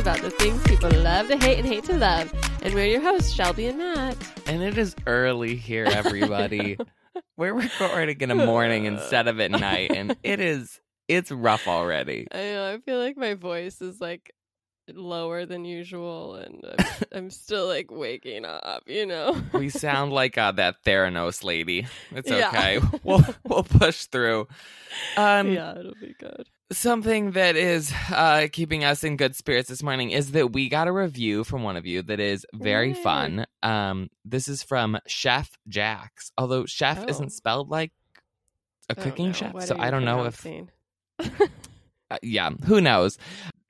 about 0.00 0.22
the 0.22 0.30
things 0.30 0.62
people 0.62 0.90
love 1.02 1.28
to 1.28 1.36
hate 1.36 1.58
and 1.58 1.66
hate 1.68 1.84
to 1.84 1.94
love. 1.94 2.32
And 2.62 2.72
we're 2.72 2.86
your 2.86 3.02
hosts, 3.02 3.32
Shelby 3.32 3.66
and 3.66 3.76
Matt. 3.76 4.16
And 4.46 4.62
it 4.62 4.78
is 4.78 4.96
early 5.06 5.56
here, 5.56 5.84
everybody. 5.84 6.78
We're 7.36 7.52
recording 7.52 8.18
in 8.20 8.30
the 8.30 8.34
morning 8.34 8.86
instead 8.86 9.28
of 9.28 9.40
at 9.40 9.50
night, 9.50 9.92
and 9.94 10.16
it 10.22 10.40
is 10.40 10.80
it's 11.08 11.30
rough 11.30 11.66
already. 11.68 12.26
I 12.32 12.38
know. 12.38 12.72
I 12.72 12.78
feel 12.78 12.98
like 12.98 13.16
my 13.18 13.34
voice 13.34 13.82
is 13.82 14.00
like 14.00 14.32
lower 14.88 15.44
than 15.44 15.64
usual, 15.66 16.36
and 16.36 16.64
I'm, 16.78 16.86
I'm 17.12 17.30
still 17.30 17.66
like 17.66 17.90
waking 17.90 18.44
up. 18.46 18.84
You 18.86 19.04
know. 19.06 19.40
We 19.52 19.68
sound 19.70 20.12
like 20.12 20.38
uh, 20.38 20.52
that 20.52 20.76
Theranos 20.84 21.44
lady. 21.44 21.86
It's 22.12 22.30
Yeah. 22.30 22.48
okay. 22.48 22.80
we'll 23.02 23.24
we'll 23.44 23.64
push 23.64 24.06
through. 24.06 24.46
Um, 25.16 25.50
yeah, 25.50 25.78
it'll 25.78 25.94
be 26.00 26.14
good. 26.18 26.46
Something 26.72 27.32
that 27.32 27.56
is 27.56 27.92
uh, 28.12 28.46
keeping 28.52 28.84
us 28.84 29.02
in 29.02 29.16
good 29.16 29.34
spirits 29.34 29.68
this 29.68 29.82
morning 29.82 30.10
is 30.12 30.30
that 30.32 30.52
we 30.52 30.68
got 30.68 30.86
a 30.86 30.92
review 30.92 31.42
from 31.42 31.64
one 31.64 31.76
of 31.76 31.84
you 31.84 32.02
that 32.02 32.20
is 32.20 32.46
very 32.54 32.90
Yay. 32.92 33.02
fun. 33.02 33.46
Um, 33.60 34.08
this 34.24 34.46
is 34.46 34.62
from 34.62 34.96
Chef 35.08 35.50
Jax, 35.66 36.30
although 36.38 36.66
chef 36.66 37.00
Oh. 37.00 37.08
isn't 37.08 37.32
spelled 37.32 37.70
like 37.70 37.90
a 38.88 38.94
cooking 38.94 39.32
chef, 39.32 39.60
so 39.64 39.74
are 39.74 39.78
you 39.78 39.82
I 39.84 39.90
don't 39.90 40.04
know 40.04 40.26
if 40.26 40.46
uh, 41.18 42.18
yeah, 42.22 42.50
who 42.50 42.80
knows? 42.80 43.18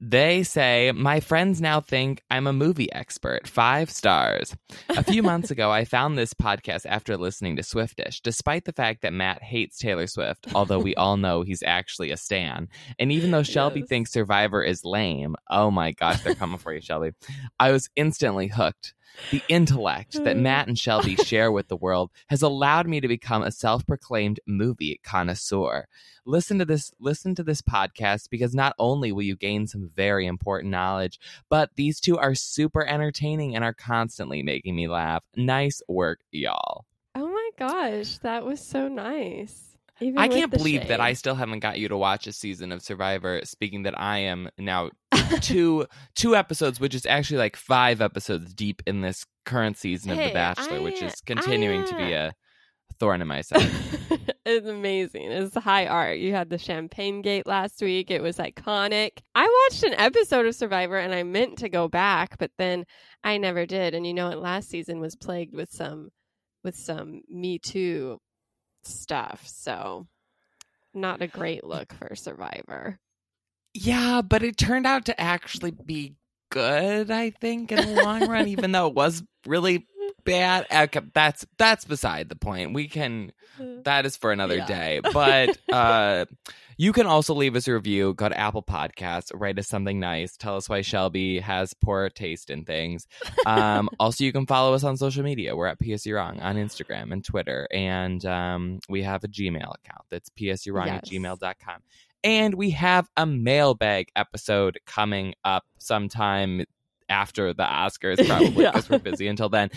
They 0.03 0.45
say, 0.45 0.93
My 0.93 1.20
friends 1.20 1.61
now 1.61 1.81
think 1.83 2.23
I'm 2.31 2.47
a 2.47 2.53
movie 2.55 2.91
expert. 2.91 3.47
Five 3.47 3.91
stars. 3.91 4.56
A 4.89 5.03
few 5.03 5.23
months 5.23 5.51
ago, 5.51 5.70
I 5.70 5.84
found 5.84 6.17
this 6.17 6.33
podcast 6.33 6.87
after 6.87 7.19
listening 7.19 7.56
to 7.56 7.62
Swiftish, 7.62 8.23
despite 8.23 8.65
the 8.65 8.73
fact 8.73 9.03
that 9.03 9.12
Matt 9.12 9.43
hates 9.43 9.77
Taylor 9.78 10.06
Swift, 10.06 10.47
although 10.55 10.78
we 10.78 10.95
all 10.95 11.19
know 11.19 11.43
he's 11.43 11.62
actually 11.62 12.11
a 12.12 12.17
Stan. 12.17 12.69
And 12.98 13.12
even 13.12 13.31
though 13.31 13.43
Shelby 13.43 13.81
Yes. 13.81 13.89
thinks 13.91 14.12
Survivor 14.12 14.62
is 14.65 14.84
lame, 14.84 15.37
oh 15.51 15.71
my 15.71 15.93
gosh, 15.93 16.23
they're 16.23 16.34
coming 16.34 16.59
for 16.59 16.73
you, 16.73 16.81
Shelby. 16.81 17.11
I 17.59 17.71
was 17.73 17.91
instantly 17.95 18.47
hooked. 18.48 18.95
The 19.30 19.42
intellect 19.48 20.12
that 20.12 20.36
mm. 20.36 20.41
Matt 20.41 20.69
and 20.69 20.78
Shelby 20.78 21.16
share 21.25 21.53
with 21.53 21.69
the 21.69 21.77
world 21.77 22.11
has 22.28 22.42
allowed 22.42 22.86
me 22.89 23.00
to 23.00 23.08
become 23.08 23.42
a 23.42 23.53
self-proclaimed 23.53 24.41
movie 24.47 25.00
connoisseur. 25.05 25.86
Listen 26.25 26.58
to 26.58 26.64
this 26.64 26.92
listen 27.00 27.34
to 27.34 27.42
this 27.42 27.62
podcast 27.62 28.31
because 28.31 28.55
not 28.55 28.75
only 28.78 29.12
will 29.12 29.22
you 29.22 29.36
gain 29.36 29.66
some 29.66 29.88
very 29.94 30.27
important 30.27 30.70
knowledge, 30.70 31.19
but 31.48 31.70
these 31.77 32.00
two 32.00 32.19
are 32.19 32.34
super 32.34 32.86
entertaining 32.86 33.55
and 33.55 33.64
are 33.64 33.75
constantly 33.75 34.42
making 34.42 34.77
me 34.77 34.88
laugh. 34.88 35.22
Nice 35.36 35.83
work, 35.88 36.20
y'all. 36.31 36.84
Oh 37.14 37.28
my 37.28 37.50
gosh, 37.56 38.19
that 38.19 38.44
was 38.44 38.61
so 38.61 38.88
nice. 38.88 39.69
Even 40.01 40.19
I 40.19 40.29
can't 40.29 40.51
believe 40.51 40.89
that 40.89 41.01
I 41.01 41.12
still 41.12 41.34
haven't 41.34 41.61
got 41.61 41.79
you 41.79 41.89
to 41.89 41.97
watch 41.97 42.27
a 42.27 42.33
season 42.33 42.73
of 42.73 42.83
Survivor. 42.83 43.41
Speaking 43.45 43.83
that 43.83 43.98
I 43.98 44.19
am 44.19 44.48
now 44.59 44.91
two 45.41 45.87
two 46.15 46.34
episodes, 46.34 46.81
which 46.81 46.95
is 46.95 47.06
actually 47.06 47.39
like 47.39 47.56
five 47.56 48.01
episodes 48.01 48.55
deep 48.55 48.83
in 48.87 49.01
this 49.01 49.25
current 49.45 49.77
season 49.77 50.12
of 50.12 50.19
The 50.19 50.33
Bachelor, 50.33 50.83
which 50.83 51.03
is 51.03 51.15
continuing 51.27 51.84
to 51.87 51.97
be 51.97 52.15
uh, 52.15 52.28
a 52.28 52.95
thorn 52.98 53.21
in 53.21 53.28
my 53.28 53.43
side. 53.43 53.71
it's 54.47 54.67
amazing. 54.67 55.31
It's 55.31 55.55
high 55.55 55.87
art. 55.87 56.19
You 56.19 56.33
had 56.33 56.51
the 56.51 56.59
Champagne 56.59 57.22
Gate 57.22 57.47
last 57.47 57.83
week. 57.83 58.10
It 58.10 58.22
was 58.22 58.39
iconic. 58.39 59.10
I 59.34 59.66
watched 59.69 59.83
an 59.84 59.94
episode 59.94 60.47
of 60.47 60.55
Survivor 60.55 60.99
and 60.99 61.15
I 61.15 61.22
meant 61.22 61.59
to 61.59 61.69
go 61.69 61.89
back, 61.89 62.39
but 62.39 62.50
then 62.59 62.84
I 63.22 63.39
never 63.39 63.66
did. 63.66 63.94
And 63.94 64.06
you 64.06 64.15
know 64.15 64.28
what? 64.28 64.39
Last 64.39 64.69
season 64.69 65.00
was 65.00 65.16
plagued 65.16 65.55
with 65.55 65.71
some 65.71 66.10
with 66.62 66.77
some 66.77 67.22
Me 67.28 67.59
Too 67.59 68.19
stuff. 68.82 69.46
So 69.46 70.06
not 70.94 71.22
a 71.22 71.26
great 71.28 71.64
look 71.64 71.92
for 71.92 72.14
Survivor. 72.16 72.98
yeah, 73.74 74.22
but 74.22 74.42
it 74.42 74.56
turned 74.56 74.86
out 74.86 75.04
to 75.06 75.20
actually 75.20 75.70
be 75.70 76.16
good, 76.50 77.10
I 77.10 77.30
think, 77.30 77.70
in 77.72 77.80
the 77.80 77.92
long 78.02 78.26
run, 78.26 78.48
even 78.48 78.72
though 78.72 78.88
it 78.88 78.94
was 78.94 79.22
really 79.46 79.86
bad. 80.24 80.66
Okay, 80.72 81.00
that's 81.14 81.46
that's 81.58 81.84
beside 81.84 82.28
the 82.28 82.36
point. 82.36 82.74
We 82.74 82.88
can 82.88 83.32
that 83.84 84.06
is 84.06 84.16
for 84.16 84.32
another 84.32 84.56
Yeah. 84.56 84.66
day. 84.66 85.00
But 85.12 85.56
uh 85.70 86.24
you 86.80 86.94
can 86.94 87.04
also 87.04 87.34
leave 87.34 87.56
us 87.56 87.68
a 87.68 87.74
review. 87.74 88.14
Go 88.14 88.30
to 88.30 88.38
Apple 88.41 88.62
Podcasts, 88.62 89.30
write 89.34 89.58
us 89.58 89.68
something 89.68 90.00
nice. 90.00 90.34
Tell 90.38 90.56
us 90.56 90.66
why 90.66 90.80
Shelby 90.80 91.38
has 91.38 91.74
poor 91.74 92.08
taste 92.08 92.48
in 92.48 92.64
things. 92.64 93.06
Um, 93.44 93.91
also, 94.00 94.24
you 94.24 94.32
can 94.32 94.46
follow 94.46 94.72
us 94.72 94.82
on 94.82 94.96
social 94.96 95.22
media. 95.22 95.54
We're 95.54 95.66
at 95.66 95.78
PS 95.78 96.06
You're 96.06 96.16
Wrong 96.16 96.41
on 96.41 96.56
Instagram 96.56 97.12
and 97.12 97.22
Twitter. 97.22 97.68
And 97.70 98.24
um, 98.24 98.78
we 98.88 99.02
have 99.02 99.24
a 99.24 99.28
Gmail 99.28 99.74
account 99.74 100.06
that's 100.08 100.30
pswrong 100.30 100.86
at 100.88 101.10
Yes. 101.12 101.20
gmail.com. 101.20 101.82
And 102.24 102.54
we 102.54 102.70
have 102.70 103.10
a 103.14 103.26
mailbag 103.26 104.08
episode 104.16 104.78
coming 104.86 105.34
up 105.44 105.64
sometime 105.76 106.64
after 107.10 107.52
the 107.52 107.62
Oscars, 107.64 108.26
probably 108.26 108.62
Yeah. 108.64 108.70
because 108.70 108.88
we're 108.88 109.00
busy 109.00 109.26
until 109.28 109.50
then. 109.50 109.68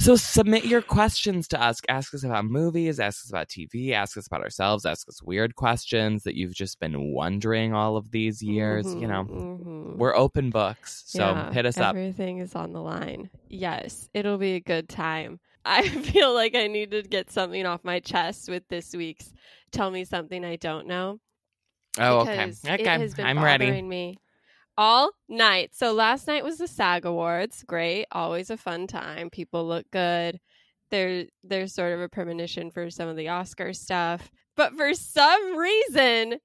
So 0.00 0.16
submit 0.16 0.64
your 0.64 0.80
questions 0.80 1.46
to 1.48 1.62
us. 1.62 1.82
Ask 1.90 2.14
us 2.14 2.24
about 2.24 2.46
movies, 2.46 2.98
ask 2.98 3.22
us 3.22 3.28
about 3.28 3.48
TV, 3.48 3.92
ask 3.92 4.16
us 4.16 4.26
about 4.26 4.40
ourselves, 4.40 4.86
ask 4.86 5.06
us 5.10 5.22
weird 5.22 5.56
questions 5.56 6.22
that 6.22 6.34
you've 6.34 6.54
just 6.54 6.80
been 6.80 7.12
wondering 7.12 7.74
all 7.74 7.98
of 7.98 8.10
these 8.10 8.42
years. 8.42 8.86
You 8.86 9.06
know, 9.06 9.24
Mhm, 9.24 9.60
mhm. 9.62 9.96
we're 9.98 10.16
open 10.16 10.48
books. 10.48 11.02
So 11.06 11.18
Yeah, 11.18 11.52
hit 11.52 11.66
us 11.66 11.76
up. 11.76 11.94
Everything 11.94 12.38
is 12.38 12.54
on 12.54 12.72
the 12.72 12.80
line. 12.80 13.28
Yes, 13.50 14.08
it'll 14.14 14.38
be 14.38 14.54
a 14.54 14.60
good 14.60 14.88
time. 14.88 15.38
I 15.66 15.86
feel 15.86 16.32
like 16.32 16.54
I 16.54 16.66
need 16.66 16.92
to 16.92 17.02
get 17.02 17.30
something 17.30 17.66
off 17.66 17.84
my 17.84 18.00
chest 18.00 18.48
with 18.48 18.66
this 18.68 18.94
week's 18.94 19.34
Tell 19.70 19.90
Me 19.90 20.04
Something 20.04 20.46
I 20.46 20.56
Don't 20.56 20.86
Know. 20.86 21.20
Oh, 21.98 22.20
okay. 22.20 22.44
Okay. 22.64 22.82
It 22.84 22.86
has 22.86 23.12
been 23.14 23.26
I'm 23.26 23.36
bothering 23.36 23.60
ready. 23.60 23.82
me 23.82 24.16
all 24.80 25.12
night. 25.28 25.68
So 25.74 25.92
last 25.92 26.26
night 26.26 26.42
was 26.42 26.56
the 26.56 26.66
SAG 26.66 27.04
Awards. 27.04 27.62
Great, 27.66 28.06
always 28.12 28.48
a 28.48 28.56
fun 28.56 28.86
time. 28.86 29.28
People 29.28 29.68
look 29.68 29.84
good. 29.90 30.40
There, 30.90 31.26
there's 31.44 31.74
sort 31.74 31.92
of 31.92 32.00
a 32.00 32.08
premonition 32.08 32.70
for 32.70 32.88
some 32.88 33.06
of 33.06 33.16
the 33.16 33.28
Oscar 33.28 33.74
stuff. 33.74 34.30
But 34.56 34.72
for 34.72 34.94
some 34.94 35.58
reason, 35.58 36.36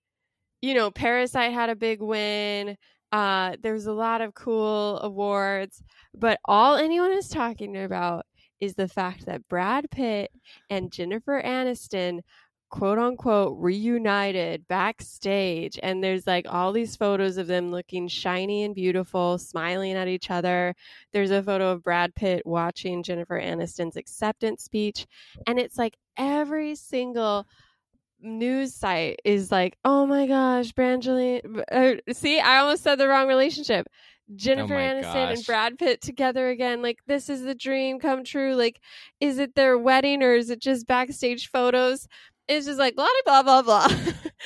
you 0.61 0.73
know, 0.73 0.91
Parasite 0.91 1.53
had 1.53 1.69
a 1.69 1.77
big 1.77 2.01
win. 2.01 2.75
Uh, 3.13 3.55
there's 3.63 3.85
a 3.85 3.93
lot 3.93 4.19
of 4.19 4.33
cool 4.33 4.99
awards, 4.99 5.81
but 6.13 6.37
all 6.43 6.75
anyone 6.75 7.13
is 7.13 7.29
talking 7.29 7.77
about 7.77 8.25
is 8.59 8.75
the 8.75 8.89
fact 8.89 9.27
that 9.27 9.47
Brad 9.47 9.89
Pitt 9.91 10.29
and 10.69 10.91
Jennifer 10.91 11.41
Aniston 11.41 12.19
quote 12.69 12.97
unquote 12.97 13.57
reunited 13.59 14.67
backstage. 14.67 15.79
And 15.81 16.03
there's 16.03 16.27
like 16.27 16.45
all 16.49 16.71
these 16.71 16.95
photos 16.95 17.37
of 17.37 17.47
them 17.47 17.71
looking 17.71 18.07
shiny 18.07 18.63
and 18.63 18.75
beautiful 18.75 19.37
smiling 19.37 19.93
at 19.93 20.07
each 20.07 20.31
other. 20.31 20.75
There's 21.13 21.31
a 21.31 21.43
photo 21.43 21.71
of 21.71 21.83
brad 21.83 22.15
pitt 22.15 22.45
watching 22.45 23.03
jennifer 23.03 23.39
aniston's 23.39 23.97
acceptance 23.97 24.63
speech. 24.63 25.05
And 25.47 25.59
it's 25.59 25.77
like 25.77 25.95
every 26.17 26.75
single 26.75 27.45
news 28.21 28.73
site 28.73 29.19
is 29.23 29.51
like 29.51 29.77
oh 29.83 30.05
my 30.05 30.25
gosh 30.25 30.71
brangelina 30.71 31.63
uh, 31.71 32.13
see 32.13 32.39
i 32.39 32.57
almost 32.57 32.81
said 32.81 32.95
the 32.95 33.07
wrong 33.07 33.27
relationship. 33.27 33.87
Jennifer 34.35 34.73
my 34.73 34.79
aniston 34.81 35.03
gosh. 35.03 35.37
and 35.37 35.45
brad 35.45 35.77
pitt 35.77 36.01
together 36.01 36.49
again. 36.49 36.81
Like 36.81 36.97
this 37.05 37.29
is 37.29 37.43
the 37.43 37.53
dream 37.53 37.99
come 37.99 38.23
true. 38.23 38.55
Like 38.55 38.79
is 39.19 39.37
it 39.37 39.53
their 39.53 39.77
wedding 39.77 40.23
or 40.23 40.33
is 40.33 40.49
it 40.49 40.59
just 40.59 40.87
backstage 40.87 41.49
photos 41.49 42.07
it's 42.47 42.65
just 42.65 42.79
like 42.79 42.95
blah 42.95 43.07
blah 43.25 43.43
blah 43.43 43.61
blah 43.61 43.87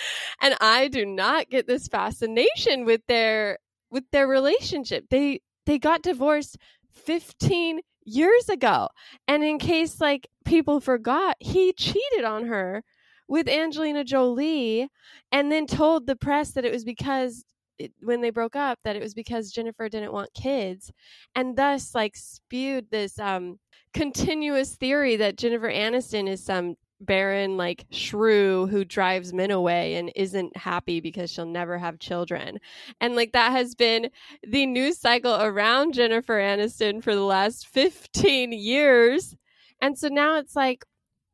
and 0.41 0.55
i 0.61 0.87
do 0.87 1.05
not 1.05 1.49
get 1.49 1.67
this 1.67 1.87
fascination 1.87 2.85
with 2.85 3.01
their 3.07 3.59
with 3.91 4.03
their 4.11 4.27
relationship. 4.27 5.05
They 5.09 5.41
they 5.65 5.77
got 5.77 6.01
divorced 6.01 6.57
15 6.91 7.81
years 8.05 8.49
ago. 8.49 8.89
And 9.27 9.43
in 9.43 9.59
case 9.59 10.01
like 10.01 10.27
people 10.45 10.79
forgot 10.79 11.35
he 11.39 11.73
cheated 11.73 12.23
on 12.25 12.45
her 12.45 12.83
with 13.27 13.47
angelina 13.47 14.03
jolie 14.03 14.89
and 15.31 15.51
then 15.51 15.67
told 15.67 16.07
the 16.07 16.15
press 16.15 16.51
that 16.51 16.65
it 16.65 16.71
was 16.71 16.83
because 16.83 17.43
it, 17.77 17.91
when 18.01 18.21
they 18.21 18.31
broke 18.31 18.55
up 18.55 18.79
that 18.83 18.95
it 18.95 19.01
was 19.03 19.13
because 19.13 19.51
jennifer 19.51 19.87
didn't 19.87 20.11
want 20.11 20.33
kids 20.33 20.91
and 21.35 21.55
thus 21.55 21.93
like 21.93 22.15
spewed 22.15 22.89
this 22.89 23.19
um 23.19 23.59
continuous 23.93 24.75
theory 24.75 25.15
that 25.15 25.37
jennifer 25.37 25.69
aniston 25.69 26.27
is 26.27 26.43
some 26.43 26.75
barren 27.01 27.57
like 27.57 27.85
shrew 27.91 28.67
who 28.67 28.83
drives 28.83 29.33
men 29.33 29.51
away 29.51 29.95
and 29.95 30.11
isn't 30.15 30.55
happy 30.57 30.99
because 30.99 31.31
she'll 31.31 31.45
never 31.45 31.77
have 31.77 31.99
children 31.99 32.59
and 32.99 33.15
like 33.15 33.31
that 33.31 33.51
has 33.51 33.73
been 33.75 34.09
the 34.47 34.65
news 34.65 34.99
cycle 34.99 35.35
around 35.41 35.93
jennifer 35.93 36.37
aniston 36.39 37.01
for 37.01 37.15
the 37.15 37.23
last 37.23 37.67
15 37.67 38.51
years 38.51 39.35
and 39.81 39.97
so 39.97 40.09
now 40.09 40.37
it's 40.37 40.55
like 40.55 40.83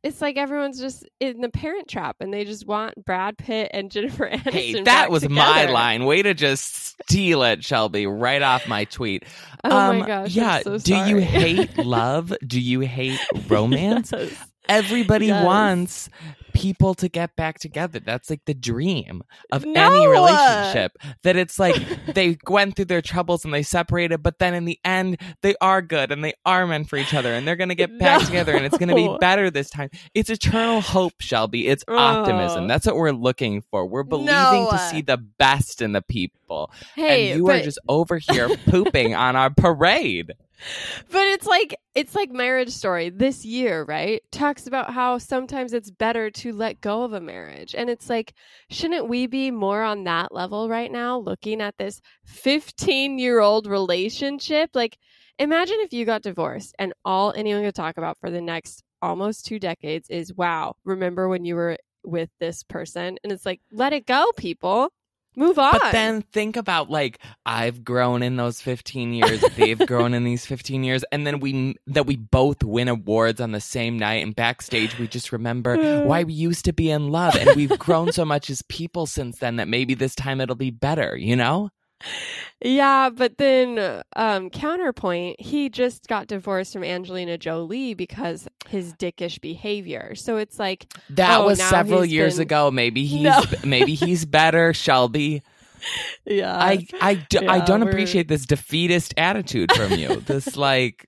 it's 0.04 0.22
like 0.22 0.38
everyone's 0.38 0.80
just 0.80 1.04
in 1.20 1.42
the 1.42 1.50
parent 1.50 1.88
trap 1.88 2.18
and 2.20 2.32
they 2.32 2.46
just 2.46 2.68
want 2.68 2.94
brad 3.04 3.36
pitt 3.36 3.72
and 3.74 3.90
jennifer 3.92 4.30
aniston 4.30 4.52
Hey, 4.52 4.82
that 4.84 5.10
was 5.10 5.28
my 5.28 5.66
line. 5.66 6.06
Way 6.06 6.22
to 6.22 6.36
just 6.36 6.96
steal 7.10 7.42
it, 7.42 7.64
Shelby, 7.64 8.06
right 8.06 8.42
off 8.42 8.68
my 8.68 8.86
tweet. 8.86 9.24
oh 9.64 9.76
um, 9.76 10.00
my 10.00 10.08
gosh 10.08 10.36
yeah. 10.36 10.60
So 10.60 10.78
do 10.78 10.96
you 10.96 11.18
hate 11.22 11.78
love? 11.80 12.32
Do 12.46 12.62
you 12.62 12.82
hate 12.82 13.20
romance? 13.48 14.14
Yes. 14.16 14.52
Everybody 14.70 15.28
Yes. 15.28 15.44
wants 15.46 16.10
people 16.54 16.96
to 16.96 17.10
get 17.10 17.36
back 17.36 17.60
together. 17.60 18.00
That's 18.00 18.30
like 18.30 18.46
the 18.46 18.54
dream 18.54 19.24
of 19.52 19.66
any 19.66 20.08
relationship. 20.08 20.98
That 21.24 21.36
it's 21.36 21.60
like 21.60 21.76
they 22.14 22.38
went 22.48 22.78
through 22.78 22.86
their 22.86 23.02
troubles 23.02 23.44
and 23.44 23.54
they 23.54 23.62
separated, 23.64 24.24
but 24.24 24.40
then 24.40 24.54
in 24.54 24.64
the 24.64 24.80
end, 24.86 25.18
they 25.42 25.56
are 25.60 25.82
good 25.82 26.14
and 26.14 26.24
they 26.24 26.34
are 26.46 26.66
meant 26.66 26.90
for 26.90 26.96
each 26.96 27.14
other 27.14 27.34
and 27.34 27.46
they're 27.46 27.58
going 27.58 27.70
to 27.70 27.76
get 27.76 27.98
back 28.00 28.22
No. 28.22 28.26
together 28.26 28.56
and 28.56 28.66
it's 28.66 28.78
going 28.78 28.88
to 28.90 28.96
be 28.96 29.18
better 29.20 29.50
this 29.52 29.70
time. 29.70 29.90
It's 30.14 30.30
eternal 30.30 30.80
hope, 30.80 31.16
Shelby. 31.20 31.68
It's 31.68 31.84
optimism. 31.90 32.64
Oh. 32.64 32.68
That's 32.70 32.86
what 32.86 32.96
we're 32.96 33.12
looking 33.12 33.62
for. 33.70 33.86
We're 33.86 34.04
believing 34.04 34.34
No. 34.34 34.70
to 34.72 34.78
see 34.78 35.02
the 35.02 35.18
best 35.18 35.82
in 35.82 35.92
the 35.92 36.02
people. 36.02 36.72
Hey, 36.96 37.32
and 37.32 37.40
you 37.40 37.46
but, 37.48 37.60
are 37.60 37.64
just 37.64 37.80
over 37.90 38.18
here 38.18 38.48
pooping 38.68 39.14
on 39.14 39.36
our 39.36 39.50
parade. 39.50 40.32
But 41.12 41.28
it's 41.28 41.46
like 41.46 41.76
it's 41.94 42.16
like 42.16 42.32
marriage 42.32 42.70
story 42.70 43.10
this 43.10 43.46
year, 43.46 43.84
right? 43.84 44.22
Talks 44.32 44.68
about 44.68 44.94
how 44.94 45.18
sometimes 45.18 45.74
it's 45.74 45.92
better 45.92 46.30
to 46.32 46.54
let 46.54 46.82
go 46.82 47.04
of 47.04 47.14
a 47.14 47.22
marriage. 47.22 47.76
And 47.76 47.90
it's 47.90 48.10
like, 48.10 48.34
shouldn't 48.70 49.08
we 49.08 49.28
be 49.28 49.52
more 49.52 49.82
on 49.82 50.04
that 50.06 50.34
level 50.34 50.68
right 50.70 50.92
now, 50.92 51.18
looking 51.18 51.62
at 51.62 51.78
this 51.78 52.02
15 52.26 53.20
year 53.20 53.40
old 53.40 53.68
relationship? 53.68 54.72
Like, 54.74 54.98
imagine 55.40 55.78
if 55.80 55.94
you 55.94 56.06
got 56.06 56.22
divorced 56.22 56.76
and 56.80 56.94
all 57.04 57.34
anyone 57.36 57.64
could 57.64 57.76
talk 57.76 57.98
about 57.98 58.18
for 58.20 58.30
the 58.30 58.42
next 58.42 58.84
almost 59.02 59.46
two 59.46 59.60
decades 59.60 60.10
is, 60.10 60.34
wow, 60.34 60.76
remember 60.84 61.30
when 61.30 61.46
you 61.46 61.56
were 61.56 61.78
with 62.04 62.30
this 62.40 62.64
person? 62.64 63.18
And 63.24 63.32
it's 63.32 63.46
like, 63.46 63.62
let 63.72 63.94
it 63.94 64.06
go, 64.06 64.32
people. 64.38 64.90
Move 65.36 65.60
on. 65.60 65.74
But 65.74 65.92
then 65.92 66.22
think 66.22 66.56
about 66.56 66.90
like 66.90 67.20
I've 67.46 67.84
grown 67.84 68.24
in 68.24 68.38
those 68.38 68.62
15 68.62 69.14
years, 69.14 69.42
they've 69.56 69.80
grown 69.86 70.14
in 70.14 70.24
these 70.24 70.46
15 70.46 70.84
years 70.84 71.04
and 71.12 71.26
then 71.26 71.40
we 71.40 71.76
that 71.88 72.06
we 72.06 72.16
both 72.16 72.64
win 72.64 72.88
awards 72.88 73.42
on 73.42 73.52
the 73.52 73.62
same 73.62 73.98
night 73.98 74.24
and 74.24 74.36
backstage 74.36 74.98
we 74.98 75.08
just 75.08 75.32
remember 75.32 76.04
why 76.06 76.24
we 76.24 76.34
used 76.34 76.66
to 76.66 76.74
be 76.74 76.90
in 76.90 77.10
love 77.10 77.36
and 77.36 77.56
we've 77.56 77.78
grown 77.80 78.12
so 78.12 78.26
much 78.26 78.50
as 78.50 78.62
people 78.64 79.06
since 79.06 79.40
then 79.40 79.58
that 79.58 79.68
maybe 79.68 79.94
this 79.94 80.16
time 80.16 80.40
it'll 80.42 80.56
be 80.56 80.72
better, 80.72 81.16
you 81.18 81.36
know? 81.36 81.70
Yeah, 82.64 83.10
but 83.10 83.38
then 83.38 84.02
um 84.16 84.50
counterpoint, 84.50 85.40
he 85.40 85.70
just 85.70 86.08
got 86.08 86.28
divorced 86.28 86.74
from 86.74 86.84
Angelina 86.84 87.38
Jolie 87.38 87.94
because 87.94 88.48
his 88.68 88.94
dickish 88.94 89.40
behavior. 89.42 90.16
So 90.16 90.38
it's 90.38 90.60
like 90.60 90.88
That 91.12 91.40
Oh, 91.42 91.46
was 91.46 91.60
several 91.62 92.06
years 92.06 92.36
been- 92.36 92.44
ago. 92.44 92.72
Maybe 92.72 93.06
he's 93.06 93.24
No. 93.24 93.42
maybe 93.64 93.94
he's 93.96 94.26
better, 94.26 94.74
Shelby. 94.74 95.42
yeah. 96.26 96.56
I 96.56 96.86
I, 97.02 97.16
do, 97.16 97.40
I 97.40 97.58
yeah, 97.58 97.66
don't 97.66 97.82
we're- 97.82 97.92
appreciate 97.92 98.28
this 98.28 98.46
defeatist 98.46 99.14
attitude 99.18 99.72
from 99.74 99.94
you. 99.94 100.16
this 100.26 100.56
like 100.58 101.08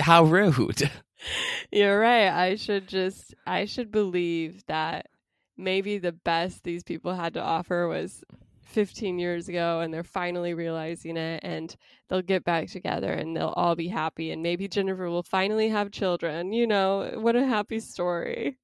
how 0.00 0.24
rude. 0.24 0.90
You're 1.72 1.98
right. 1.98 2.28
I 2.28 2.56
should 2.56 2.86
just 2.88 3.34
I 3.46 3.64
should 3.66 3.90
believe 3.90 4.64
that 4.66 5.06
maybe 5.56 5.98
the 5.98 6.12
best 6.12 6.64
these 6.64 6.82
people 6.82 7.14
had 7.14 7.34
to 7.34 7.42
offer 7.42 7.86
was 7.88 8.22
15 8.74 9.20
years 9.20 9.48
ago 9.48 9.80
and 9.80 9.94
they're 9.94 10.02
finally 10.02 10.52
realizing 10.52 11.16
it 11.16 11.40
and 11.44 11.76
they'll 12.08 12.22
get 12.22 12.44
back 12.44 12.68
together 12.68 13.12
and 13.12 13.36
they'll 13.36 13.54
all 13.56 13.76
be 13.76 13.86
happy 13.86 14.32
and 14.32 14.42
maybe 14.42 14.66
Jennifer 14.66 15.08
will 15.08 15.22
finally 15.22 15.68
have 15.68 15.92
children. 15.92 16.52
You 16.52 16.66
know, 16.66 17.12
what 17.14 17.36
a 17.36 17.46
happy 17.46 17.78
story. 17.78 18.58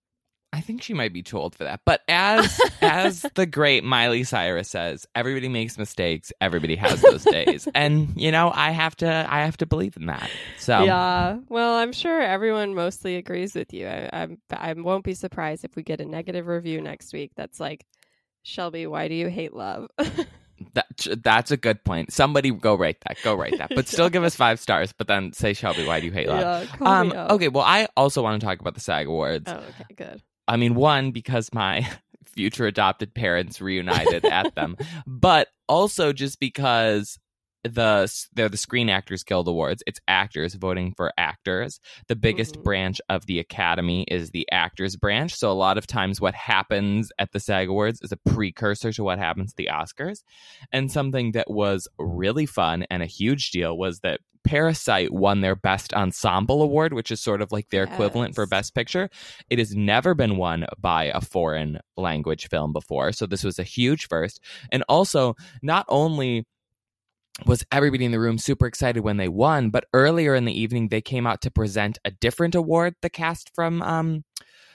I 0.53 0.61
think 0.61 0.83
she 0.83 0.95
might 0.95 1.13
be 1.13 1.23
too 1.23 1.39
old 1.39 1.55
for 1.55 1.63
that. 1.63 1.83
But 1.87 2.01
as 2.09 2.61
as 2.83 3.25
the 3.37 3.47
great 3.47 3.85
Miley 3.85 4.25
Cyrus 4.25 4.69
says, 4.69 5.07
everybody 5.15 5.49
makes 5.49 5.79
mistakes. 5.79 6.33
Everybody 6.41 6.75
has 6.75 7.01
those 7.01 7.23
days, 7.23 7.69
and 7.75 8.13
you 8.21 8.33
know 8.33 8.51
I 8.53 8.73
have 8.73 8.97
to 8.97 9.27
I 9.29 9.45
have 9.45 9.59
to 9.59 9.67
believe 9.67 9.97
in 9.97 10.07
that. 10.07 10.29
So 10.59 10.83
Yeah. 10.83 11.39
Well, 11.49 11.77
I'm 11.77 11.93
sure 11.93 12.21
everyone 12.21 12.75
mostly 12.75 13.15
agrees 13.15 13.55
with 13.55 13.73
you. 13.73 13.87
I, 13.87 14.11
I'm, 14.13 14.39
I 14.51 14.73
won't 14.73 15.05
be 15.05 15.15
surprised 15.15 15.65
if 15.65 15.77
we 15.77 15.85
get 15.85 16.01
a 16.01 16.05
negative 16.05 16.49
review 16.49 16.81
next 16.81 17.13
week 17.13 17.31
that's 17.37 17.61
like, 17.61 17.87
Shelby, 18.43 18.87
why 18.87 19.09
do 19.09 19.15
you 19.15 19.29
hate 19.29 19.55
love? 19.55 19.89
that 20.75 20.87
that's 21.23 21.51
a 21.51 21.57
good 21.57 21.83
point. 21.85 22.13
Somebody 22.13 22.51
go 22.51 22.75
write 22.75 22.99
that. 23.07 23.19
Go 23.23 23.35
write 23.35 23.59
that. 23.59 23.71
But 23.75 23.89
still 23.89 24.11
give 24.11 24.25
us 24.25 24.37
five 24.37 24.61
stars. 24.61 24.93
But 24.93 25.09
then 25.09 25.33
say 25.33 25.53
Shelby, 25.53 25.87
why 25.87 26.01
do 26.01 26.07
you 26.07 26.13
hate 26.13 26.29
love? 26.29 26.69
yeah, 26.81 26.87
Um, 26.87 27.13
okay, 27.13 27.49
well, 27.49 27.65
I 27.65 27.89
also 27.97 28.23
want 28.23 28.41
to 28.41 28.47
talk 28.47 28.61
about 28.61 28.75
the 28.75 28.81
SAG 28.81 29.07
Awards. 29.07 29.51
Oh, 29.51 29.57
okay, 29.57 29.95
good. 29.95 30.23
I 30.49 30.57
mean, 30.57 30.75
one, 30.75 31.13
because 31.13 31.53
my 31.53 31.89
future 32.25 32.67
adopted 32.67 33.15
parents 33.15 33.61
reunited 33.61 34.25
at 34.25 34.55
them, 34.55 34.77
but 35.07 35.49
also 35.69 36.13
just 36.13 36.41
because 36.41 37.19
the 37.65 38.11
they're 38.33 38.49
the 38.49 38.57
Screen 38.57 38.89
Actors 38.89 39.23
Guild 39.23 39.49
Awards. 39.49 39.83
It's 39.87 40.01
actors 40.09 40.55
voting 40.55 40.95
for 40.97 41.13
actors. 41.19 41.79
The 42.09 42.17
biggest 42.17 42.57
Mhm. 42.57 42.65
branch 42.65 43.01
of 43.09 43.27
the 43.27 43.39
Academy 43.39 44.05
is 44.09 44.31
the 44.31 44.47
actors 44.51 44.97
branch. 44.97 45.35
So 45.35 45.51
a 45.51 45.53
lot 45.53 45.77
of 45.79 45.87
times 45.87 46.21
what 46.21 46.35
happens 46.35 47.13
at 47.19 47.33
the 47.33 47.41
SAG 47.41 47.69
Awards 47.69 48.01
is 48.03 48.13
a 48.13 48.17
precursor 48.17 48.93
to 48.93 49.05
what 49.05 49.19
happens 49.19 49.53
at 49.53 49.57
the 49.57 49.69
Oscars. 49.73 50.23
And 50.73 50.91
something 50.91 51.33
that 51.33 51.51
was 51.51 51.87
really 51.99 52.47
fun 52.47 52.85
and 52.91 53.03
a 53.03 53.07
huge 53.07 53.51
deal 53.51 53.77
was 53.77 54.01
that 54.01 54.21
Parasite 54.43 55.13
won 55.13 55.43
their 55.43 55.55
Best 55.55 55.93
Ensemble 55.93 56.63
Award, 56.63 56.95
which 56.95 57.11
is 57.11 57.21
sort 57.21 57.43
of 57.43 57.53
like 57.53 57.69
their 57.69 57.85
equivalent 57.85 58.35
for 58.35 58.47
Best 58.47 58.75
Picture. 58.75 59.11
It 59.51 59.59
has 59.59 59.75
never 59.75 60.15
been 60.15 60.39
won 60.39 60.65
by 60.79 61.05
a 61.05 61.21
foreign 61.21 61.79
language 61.99 62.49
film 62.49 62.73
before. 62.73 63.13
So 63.13 63.27
this 63.27 63.45
was 63.45 63.59
a 63.59 63.65
huge 63.65 64.09
first. 64.09 64.41
And 64.73 64.83
also, 64.89 65.35
not 65.61 65.85
only 65.91 66.47
was 67.47 67.65
everybody 67.73 68.05
in 68.05 68.13
the 68.13 68.21
room 68.21 68.39
super 68.39 68.67
excited 68.67 69.01
when 69.01 69.17
they 69.17 69.29
won, 69.29 69.71
but 69.71 69.85
earlier 69.95 70.35
in 70.35 70.45
the 70.45 70.59
evening, 70.59 70.89
they 70.89 71.01
came 71.01 71.27
out 71.27 71.41
to 71.43 71.51
present 71.51 71.99
a 72.05 72.11
different 72.11 72.55
award 72.55 72.95
the 73.03 73.11
cast 73.11 73.51
from 73.55 73.83
um, 73.83 74.25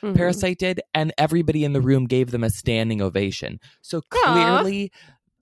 Mhm. 0.04 0.16
Parasite 0.16 0.60
did, 0.60 0.82
and 0.94 1.14
everybody 1.18 1.64
in 1.64 1.74
the 1.74 1.82
room 1.82 2.06
gave 2.06 2.32
them 2.32 2.44
a 2.44 2.50
standing 2.50 3.02
ovation. 3.02 3.60
So 3.82 4.02
clearly, 4.10 4.92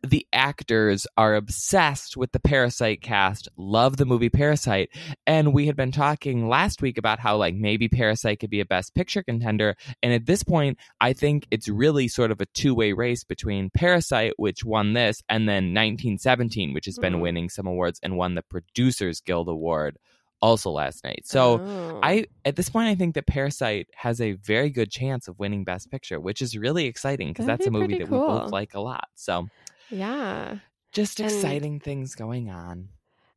the 0.06 0.28
actors 0.34 1.08
are 1.16 1.36
obsessed 1.36 2.18
with 2.18 2.34
the 2.34 2.40
Parasite 2.40 3.02
cast, 3.02 3.48
love 3.58 3.98
the 3.98 4.06
movie 4.06 4.30
Parasite. 4.30 4.90
And 5.26 5.54
we 5.54 5.68
had 5.68 5.78
been 5.78 5.92
talking 5.94 6.50
last 6.50 6.82
week 6.82 6.98
about 6.98 7.20
how, 7.20 7.38
like, 7.38 7.56
maybe 7.56 7.88
Parasite 7.88 8.40
could 8.40 8.50
be 8.50 8.60
a 8.60 8.66
best 8.66 8.94
picture 8.96 9.24
contender. 9.24 9.76
And 10.02 10.12
at 10.14 10.26
this 10.26 10.44
point, 10.44 10.78
I 11.00 11.14
think 11.14 11.48
it's 11.52 11.70
really 11.70 12.10
sort 12.10 12.32
of 12.32 12.42
a 12.42 12.46
two 12.48 12.76
way 12.76 12.92
race 12.92 13.24
between 13.24 13.70
Parasite, 13.70 14.34
which 14.38 14.66
won 14.66 14.94
this, 14.94 15.24
and 15.30 15.48
then 15.48 15.74
1917, 15.74 16.74
which 16.74 16.86
has 16.86 16.98
been 16.98 17.14
Mhm. 17.16 17.22
winning 17.22 17.50
some 17.50 17.66
awards 17.68 18.00
and 18.04 18.18
won 18.18 18.36
the 18.36 18.44
Producers 18.44 19.22
Guild 19.22 19.48
Award 19.48 19.98
also 20.42 20.72
last 20.72 21.06
night. 21.06 21.22
So. 21.26 21.62
Oh. 21.62 22.00
I 22.04 22.26
at 22.44 22.58
this 22.58 22.68
point 22.68 22.90
I 22.90 22.96
think 22.96 23.16
that 23.16 23.26
Parasite 23.28 23.88
has 23.96 24.20
a 24.20 24.34
very 24.34 24.70
good 24.70 24.92
chance 24.92 25.30
of 25.30 25.40
winning 25.40 25.64
Best 25.64 25.90
Picture, 25.90 26.20
which 26.20 26.42
is 26.42 26.58
really 26.58 26.86
exciting 26.86 27.30
because 27.30 27.46
that's 27.46 27.66
a 27.66 27.72
movie 27.72 27.98
that 28.00 28.10
we 28.10 28.18
both 28.18 28.52
like 28.52 28.74
a 28.74 28.82
lot. 28.82 29.08
So 29.16 29.48
yeah. 29.90 30.58
just 30.92 31.20
And- 31.20 31.32
exciting 31.32 31.80
things 31.80 32.16
going 32.16 32.50
on. 32.50 32.90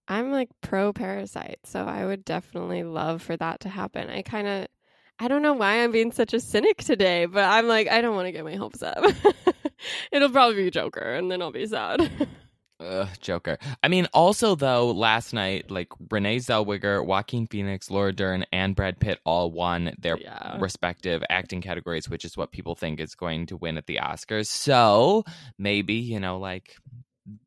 I'm 0.08 0.30
like 0.30 0.50
pro 0.60 0.92
parasite, 0.92 1.58
so 1.64 1.84
I 1.84 2.06
would 2.06 2.24
definitely 2.24 2.84
love 2.84 3.22
for 3.22 3.36
that 3.38 3.60
to 3.60 3.68
happen. 3.68 4.08
I 4.08 4.22
kind 4.22 4.46
of, 4.46 4.66
I 5.18 5.26
don't 5.26 5.42
know 5.42 5.54
why 5.54 5.82
I'm 5.82 5.90
being 5.90 6.12
such 6.12 6.32
a 6.32 6.38
cynic 6.38 6.78
today, 6.84 7.26
but 7.26 7.42
I'm 7.42 7.66
like, 7.66 7.88
I 7.88 8.00
don't 8.00 8.14
want 8.14 8.26
to 8.26 8.32
get 8.32 8.44
my 8.44 8.54
hopes 8.54 8.82
up. 8.84 9.04
It'll 10.12 10.30
probably 10.30 10.62
be 10.62 10.70
Joker, 10.70 11.14
and 11.14 11.28
then 11.28 11.42
I'll 11.42 11.50
be 11.50 11.66
sad. 11.66 12.08
Ugh, 12.78 13.08
Joker. 13.20 13.58
I 13.82 13.88
mean, 13.88 14.06
also 14.12 14.54
though, 14.54 14.90
last 14.90 15.32
night, 15.32 15.70
like 15.70 15.88
Renee 16.10 16.38
Zellweger, 16.38 17.04
Joaquin 17.04 17.46
Phoenix, 17.46 17.90
Laura 17.90 18.12
Dern, 18.12 18.44
and 18.52 18.76
Brad 18.76 19.00
Pitt 19.00 19.18
all 19.24 19.50
won 19.50 19.94
their 19.98 20.18
yeah. 20.18 20.58
respective 20.58 21.22
acting 21.30 21.62
categories, 21.62 22.08
which 22.08 22.24
is 22.24 22.36
what 22.36 22.52
people 22.52 22.74
think 22.74 23.00
is 23.00 23.14
going 23.14 23.46
to 23.46 23.56
win 23.56 23.78
at 23.78 23.86
the 23.86 24.00
Oscars. 24.02 24.48
So 24.48 25.24
maybe, 25.58 25.94
you 25.94 26.20
know, 26.20 26.38
like 26.38 26.76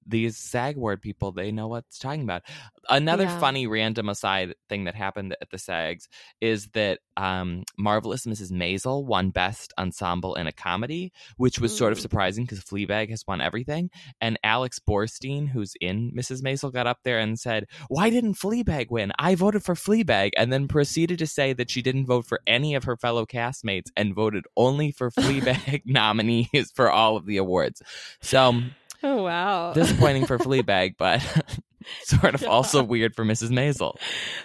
these 0.05 0.37
SAG 0.37 0.75
award 0.77 1.01
people, 1.01 1.31
they 1.31 1.51
know 1.51 1.67
what's 1.67 1.99
talking 1.99 2.23
about. 2.23 2.41
Another 2.89 3.25
Yeah. 3.25 3.39
funny 3.39 3.67
random 3.67 4.09
aside 4.09 4.55
thing 4.67 4.85
that 4.85 4.95
happened 4.95 5.35
at 5.41 5.49
the 5.51 5.57
SAGs 5.57 6.07
is 6.41 6.67
that 6.69 6.99
um, 7.17 7.63
Marvelous 7.77 8.25
Mrs. 8.25 8.49
Maisel 8.51 9.03
won 9.05 9.29
Best 9.31 9.73
Ensemble 9.77 10.35
in 10.35 10.47
a 10.47 10.53
Comedy, 10.53 11.11
which 11.35 11.59
was 11.59 11.75
sort 11.77 11.91
of 11.91 11.99
Mm. 11.99 12.01
surprising 12.01 12.45
because 12.45 12.61
Fleabag 12.63 13.09
has 13.09 13.25
won 13.27 13.41
everything. 13.41 13.89
And 14.21 14.39
Alex 14.41 14.79
Borstein, 14.79 15.49
who's 15.49 15.73
in 15.81 16.11
Mrs. 16.15 16.41
Maisel, 16.41 16.71
got 16.71 16.87
up 16.87 16.99
there 17.03 17.19
and 17.19 17.37
said, 17.37 17.65
Why 17.89 18.09
didn't 18.09 18.35
Fleabag 18.35 18.87
win? 18.89 19.11
I 19.19 19.35
voted 19.35 19.63
for 19.63 19.75
Fleabag. 19.75 20.31
And 20.37 20.51
then 20.53 20.69
proceeded 20.69 21.19
to 21.19 21.27
say 21.27 21.51
that 21.53 21.69
she 21.69 21.81
didn't 21.81 22.05
vote 22.05 22.25
for 22.25 22.39
any 22.47 22.73
of 22.73 22.85
her 22.85 22.95
fellow 22.95 23.25
castmates 23.25 23.87
and 23.97 24.15
voted 24.15 24.45
only 24.55 24.91
for 24.93 25.11
Fleabag 25.11 25.81
nominees 25.85 26.71
for 26.73 26.89
all 26.89 27.17
of 27.17 27.25
the 27.25 27.35
awards. 27.37 27.81
So 28.21 28.61
Oh 29.03 29.23
wow. 29.23 29.73
disappointing 29.73 30.25
for 30.25 30.37
Fleabag, 30.37 30.95
but 30.97 31.21
sort 32.03 32.35
of 32.35 32.41
Yeah. 32.41 32.47
also 32.49 32.83
weird 32.95 33.15
for 33.15 33.23
Mrs. 33.25 33.49
Maisel. 33.49 33.95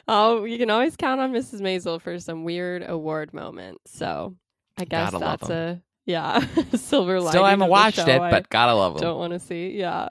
oh, 0.08 0.44
you 0.44 0.58
can 0.58 0.70
always 0.70 0.96
count 0.96 1.20
on 1.20 1.32
Mrs. 1.32 1.60
Maisel 1.60 2.00
for 2.00 2.18
some 2.18 2.44
weird 2.44 2.84
award 2.88 3.34
moment. 3.34 3.78
So 3.86 4.36
I 4.78 4.84
guess 4.84 5.10
Gotta 5.10 5.24
that's 5.24 5.50
a 5.50 5.82
yeah 6.06 6.38
silver 6.74 7.18
lining. 7.18 7.30
Still 7.32 7.44
haven't 7.44 7.68
watched 7.70 7.98
it, 7.98 8.18
but 8.18 8.48
gotta 8.50 8.74
love 8.74 8.94
them. 8.94 9.02
don't 9.02 9.18
want 9.18 9.32
to 9.32 9.38
see. 9.40 9.70
Yeah. 9.78 10.08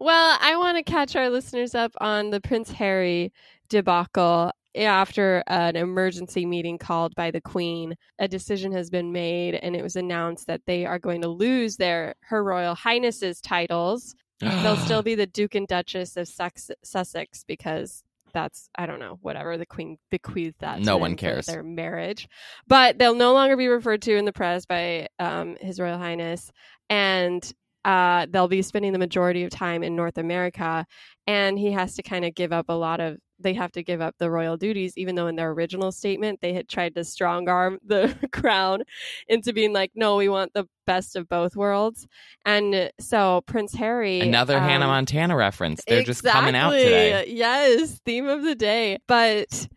well, 0.00 0.38
I 0.40 0.56
want 0.56 0.76
to 0.78 0.82
catch 0.82 1.16
our 1.16 1.30
listeners 1.30 1.74
up 1.74 1.92
on 2.00 2.30
the 2.30 2.40
Prince 2.40 2.70
Harry 2.72 3.32
debacle. 3.68 4.52
After 4.76 5.42
an 5.46 5.76
emergency 5.76 6.46
meeting 6.46 6.78
called 6.78 7.14
by 7.14 7.30
the 7.30 7.40
Queen, 7.40 7.94
a 8.18 8.28
decision 8.28 8.72
has 8.72 8.90
been 8.90 9.12
made, 9.12 9.54
and 9.54 9.76
it 9.76 9.82
was 9.82 9.96
announced 9.96 10.46
that 10.46 10.62
they 10.66 10.84
are 10.86 10.98
going 10.98 11.22
to 11.22 11.28
lose 11.28 11.76
their 11.76 12.14
Her 12.22 12.42
Royal 12.42 12.74
Highness's 12.74 13.40
titles. 13.40 14.14
They'll 14.40 14.76
still 14.76 15.02
be 15.04 15.14
the 15.14 15.26
Duke 15.26 15.54
and 15.54 15.66
Duchess 15.68 16.16
of 16.16 16.28
Sex- 16.28 16.70
Sussex 16.82 17.44
because 17.46 18.02
that's 18.32 18.68
I 18.76 18.86
don't 18.86 18.98
know 18.98 19.18
whatever 19.22 19.56
the 19.56 19.64
Queen 19.64 19.96
bequeathed 20.10 20.56
that. 20.60 20.80
No 20.80 20.96
one 20.98 21.16
cares. 21.16 21.46
their 21.46 21.62
marriage, 21.62 22.28
but 22.66 22.98
they'll 22.98 23.14
no 23.14 23.32
longer 23.32 23.56
be 23.56 23.68
referred 23.68 24.02
to 24.02 24.16
in 24.16 24.24
the 24.24 24.32
press 24.32 24.66
by 24.66 25.08
um, 25.18 25.56
His 25.60 25.78
Royal 25.80 25.98
Highness, 25.98 26.50
and 26.90 27.50
uh, 27.84 28.26
they'll 28.28 28.48
be 28.48 28.62
spending 28.62 28.92
the 28.92 28.98
majority 28.98 29.44
of 29.44 29.50
time 29.50 29.82
in 29.82 29.94
North 29.94 30.18
America, 30.18 30.84
and 31.26 31.58
he 31.58 31.72
has 31.72 31.94
to 31.94 32.02
kind 32.02 32.24
of 32.24 32.34
give 32.34 32.52
up 32.52 32.66
a 32.68 32.74
lot 32.74 33.00
of. 33.00 33.18
They 33.38 33.54
have 33.54 33.72
to 33.72 33.82
give 33.82 34.00
up 34.00 34.14
the 34.18 34.30
royal 34.30 34.56
duties, 34.56 34.96
even 34.96 35.14
though 35.14 35.26
in 35.26 35.36
their 35.36 35.50
original 35.50 35.92
statement 35.92 36.40
they 36.40 36.52
had 36.52 36.68
tried 36.68 36.94
to 36.94 37.04
strong 37.04 37.48
arm 37.48 37.78
the 37.84 38.14
crown 38.32 38.82
into 39.28 39.52
being 39.52 39.72
like, 39.72 39.92
no, 39.94 40.16
we 40.16 40.28
want 40.28 40.52
the 40.54 40.66
best 40.86 41.16
of 41.16 41.28
both 41.28 41.56
worlds. 41.56 42.06
And 42.44 42.90
so 43.00 43.42
Prince 43.46 43.74
Harry, 43.74 44.20
Another 44.20 44.58
Hannah 44.58 44.84
um, 44.84 44.90
Montana 44.90 45.36
reference. 45.36 45.82
They're 45.86 46.02
just 46.02 46.22
coming 46.22 46.54
out 46.54 46.70
today. 46.70 47.26
Yes, 47.28 48.00
theme 48.04 48.26
of 48.26 48.42
the 48.42 48.54
day. 48.54 48.98
But 49.06 49.68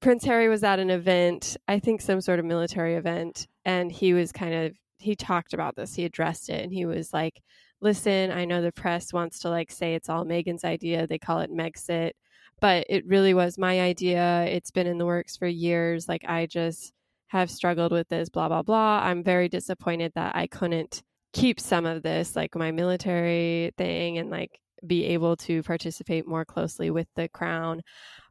Prince 0.00 0.24
Harry 0.24 0.48
was 0.48 0.64
at 0.64 0.80
an 0.80 0.90
event, 0.90 1.56
I 1.68 1.78
think 1.78 2.00
some 2.00 2.20
sort 2.20 2.40
of 2.40 2.44
military 2.44 2.96
event, 2.96 3.46
and 3.64 3.90
he 3.90 4.12
was 4.12 4.32
kind 4.32 4.54
of 4.54 4.72
he 4.98 5.16
talked 5.16 5.52
about 5.52 5.76
this. 5.76 5.94
He 5.94 6.04
addressed 6.04 6.48
it 6.48 6.62
and 6.62 6.72
he 6.72 6.86
was 6.86 7.12
like, 7.12 7.40
"Listen, 7.80 8.30
I 8.30 8.44
know 8.44 8.62
the 8.62 8.72
press 8.72 9.12
wants 9.12 9.40
to 9.40 9.50
like 9.50 9.70
say 9.70 9.94
it's 9.94 10.08
all 10.08 10.24
Meghan's 10.24 10.64
idea. 10.64 11.06
They 11.06 11.18
call 11.18 11.40
it 11.40 11.50
Megxit, 11.50 12.12
but 12.62 12.86
it 12.88 13.04
really 13.08 13.34
was 13.34 13.58
my 13.58 13.80
idea. 13.80 14.44
It's 14.44 14.70
been 14.70 14.86
in 14.86 14.96
the 14.96 15.04
works 15.04 15.36
for 15.36 15.48
years. 15.48 16.08
Like 16.08 16.24
I 16.28 16.46
just 16.46 16.92
have 17.26 17.50
struggled 17.50 17.90
with 17.90 18.08
this 18.08 18.28
blah 18.28 18.48
blah 18.48 18.62
blah. 18.62 19.00
I'm 19.02 19.24
very 19.24 19.48
disappointed 19.48 20.12
that 20.14 20.36
I 20.36 20.46
couldn't 20.46 21.02
keep 21.32 21.58
some 21.58 21.86
of 21.86 22.04
this 22.04 22.36
like 22.36 22.54
my 22.54 22.70
military 22.70 23.72
thing 23.76 24.18
and 24.18 24.30
like 24.30 24.60
be 24.86 25.06
able 25.06 25.36
to 25.38 25.62
participate 25.64 26.28
more 26.28 26.44
closely 26.44 26.90
with 26.90 27.08
the 27.16 27.28
crown. 27.28 27.82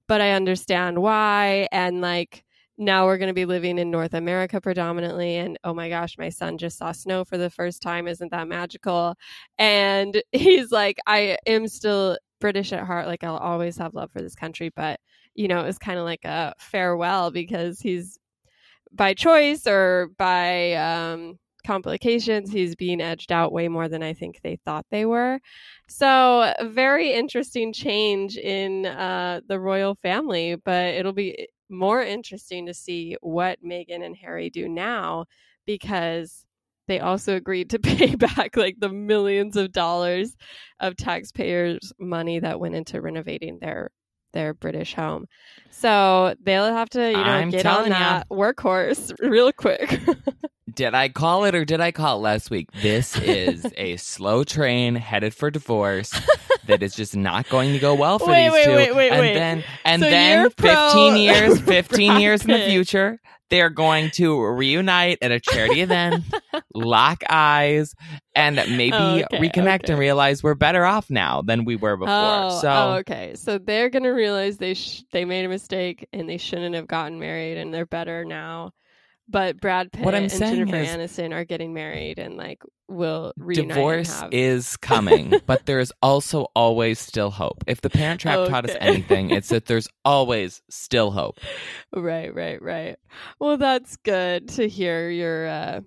But 0.08 0.22
I 0.22 0.32
understand 0.32 1.02
why. 1.02 1.68
And 1.74 2.00
like 2.00 2.46
now 2.78 3.06
we're 3.06 3.18
going 3.18 3.28
to 3.28 3.34
be 3.34 3.46
living 3.46 3.80
in 3.80 3.92
North 3.92 4.14
America 4.14 4.62
predominantly. 4.62 5.36
And 5.36 5.60
oh 5.66 5.74
my 5.74 5.90
gosh, 5.90 6.18
my 6.18 6.30
son 6.30 6.58
just 6.58 6.78
saw 6.78 6.94
snow 6.94 7.26
for 7.26 7.38
the 7.38 7.50
first 7.50 7.82
time. 7.82 8.08
Isn't 8.08 8.32
that 8.32 8.48
magical? 8.48 9.16
And 9.58 10.24
he's 10.32 10.72
like, 10.72 11.00
I 11.06 11.38
am 11.46 11.68
still 11.68 12.18
British 12.42 12.74
at 12.74 12.86
heart. 12.86 13.08
Like 13.08 13.24
I'll 13.24 13.38
always 13.38 13.78
have 13.78 13.94
love 13.94 14.12
for 14.12 14.22
this 14.22 14.36
country. 14.36 14.70
But, 14.76 15.00
you 15.36 15.48
know, 15.48 15.62
it 15.62 15.66
was 15.66 15.78
kind 15.78 15.98
of 15.98 16.04
like 16.04 16.26
a 16.26 16.54
farewell 16.60 17.32
because 17.32 17.80
he's 17.80 18.18
by 18.92 19.14
choice 19.14 19.66
or 19.66 20.10
by 20.18 20.74
um, 20.74 21.40
complications, 21.66 22.52
he's 22.52 22.76
being 22.76 23.02
edged 23.02 23.32
out 23.32 23.54
way 23.54 23.68
more 23.68 23.88
than 23.88 24.04
I 24.04 24.14
think 24.14 24.42
they 24.42 24.58
thought 24.66 24.86
they 24.92 25.06
were. 25.06 25.40
So, 25.88 26.54
very 26.62 27.14
interesting 27.14 27.74
change 27.74 28.38
in 28.38 28.86
uh, 28.86 29.42
the 29.48 29.60
royal 29.60 29.96
family, 29.96 30.56
but 30.56 30.94
it'll 30.94 31.14
be 31.14 31.48
more 31.70 32.02
interesting 32.02 32.66
to 32.66 32.74
see 32.74 33.16
what 33.22 33.64
Meghan 33.64 34.06
and 34.06 34.16
Harry 34.18 34.50
do 34.50 34.68
now 34.68 35.26
because 35.66 36.46
they 36.92 37.00
also 37.00 37.36
agreed 37.36 37.70
to 37.70 37.80
pay 37.80 38.16
back 38.16 38.58
like 38.58 38.76
the 38.80 38.90
millions 38.90 39.56
of 39.56 39.72
dollars 39.72 40.36
of 40.80 40.98
taxpayers' 40.98 41.94
money 42.00 42.40
that 42.40 42.60
went 42.60 42.76
into 42.76 43.02
renovating 43.02 43.60
their 43.60 43.90
their 44.34 44.54
British 44.54 44.94
home. 44.94 45.26
So 45.70 46.36
they'll 46.42 46.74
have 46.74 46.90
to, 46.92 47.12
you 47.12 47.18
know, 47.18 47.22
I'm 47.24 47.50
get 47.50 47.66
on 47.66 47.90
that 47.90 48.30
workhorse 48.30 49.14
real 49.22 49.52
quick. 49.52 50.00
Did 50.74 50.94
I 50.96 51.10
call 51.10 51.44
it 51.44 51.54
or 51.54 51.66
did 51.66 51.82
I 51.82 51.92
call 51.92 52.18
it 52.18 52.22
last 52.22 52.50
week? 52.50 52.70
This 52.82 53.18
is 53.18 53.66
a 53.76 53.98
slow 53.98 54.46
train 54.46 54.96
headed 54.96 55.34
for 55.34 55.52
divorce 55.52 56.18
that 56.68 56.82
is 56.82 56.96
just 56.96 57.14
not 57.14 57.50
going 57.50 57.74
to 57.74 57.80
go 57.80 57.94
well 57.94 58.20
for 58.20 58.28
Wait, 58.30 58.44
these 58.46 58.54
wait, 58.54 58.66
two. 58.66 58.76
wait, 58.76 58.96
wait, 58.96 59.12
and 59.12 59.20
wait. 59.20 59.34
then 59.34 59.64
and 59.84 60.02
So 60.02 60.10
then 60.10 60.40
you're 60.44 60.50
15 60.52 61.18
years, 61.18 61.60
15 61.60 62.08
Brad 62.08 62.22
years 62.22 62.42
in 62.44 62.48
the 62.52 62.54
Pitt. 62.58 62.72
Future, 63.52 63.62
they're 63.62 63.70
going 63.70 64.10
to 64.12 64.42
reunite 64.46 65.20
at 65.22 65.32
a 65.32 65.40
charity 65.40 65.82
event, 65.82 66.24
lock 66.74 67.24
eyes, 67.30 67.94
and 68.36 68.56
maybe 68.56 68.94
Oh, 68.94 69.20
okay, 69.20 69.38
reconnect 69.40 69.84
okay. 69.86 69.94
and 69.94 70.00
realize 70.00 70.42
we're 70.44 70.56
better 70.56 70.86
off 70.86 71.10
now 71.10 71.42
than 71.42 71.66
we 71.66 71.76
were 71.76 71.98
before. 71.98 72.14
Oh, 72.14 72.60
so 72.62 72.70
oh, 72.70 72.94
okay. 73.00 73.34
So 73.36 73.58
they're 73.58 73.90
gonna 73.90 74.14
realize 74.14 74.58
they 74.58 74.74
sh- 74.74 75.04
they 75.12 75.26
made 75.26 75.46
a 75.46 75.50
mistake 75.50 76.08
and 76.14 76.28
they 76.30 76.38
shouldn't 76.38 76.76
have 76.76 76.88
gotten 76.88 77.20
married, 77.20 77.58
and 77.58 77.74
they're 77.74 77.86
better 77.86 78.26
now. 78.26 78.72
But 79.30 79.62
Brad 79.62 79.92
Pitt 79.92 80.14
and 80.14 80.30
Jennifer 80.30 80.76
is- 80.76 80.90
Aniston 80.90 81.34
are 81.34 81.46
getting 81.46 81.74
married 81.74 82.20
and 82.20 82.36
like 82.36 82.62
will 82.92 83.34
Divorce 83.48 84.24
is 84.32 84.78
coming, 84.78 85.34
but 85.46 85.66
there's 85.66 85.92
also 86.02 86.48
always 86.56 87.00
still 87.00 87.32
hope. 87.32 87.64
If 87.68 87.82
the 87.82 87.90
Parent 87.90 88.22
Trap 88.22 88.50
taught 88.50 88.70
us 88.70 88.76
anything, 88.80 89.32
it's 89.32 89.50
that 89.50 89.66
there's 89.66 89.88
always 90.06 90.62
still 90.70 91.12
hope. 91.12 91.40
right, 91.94 92.34
right, 92.34 92.62
right. 92.62 92.98
Well, 93.40 93.58
that's 93.58 93.98
good 93.98 94.50
to 94.50 94.68
hear 94.68 95.10
your 95.10 95.48
uh, 95.48 95.82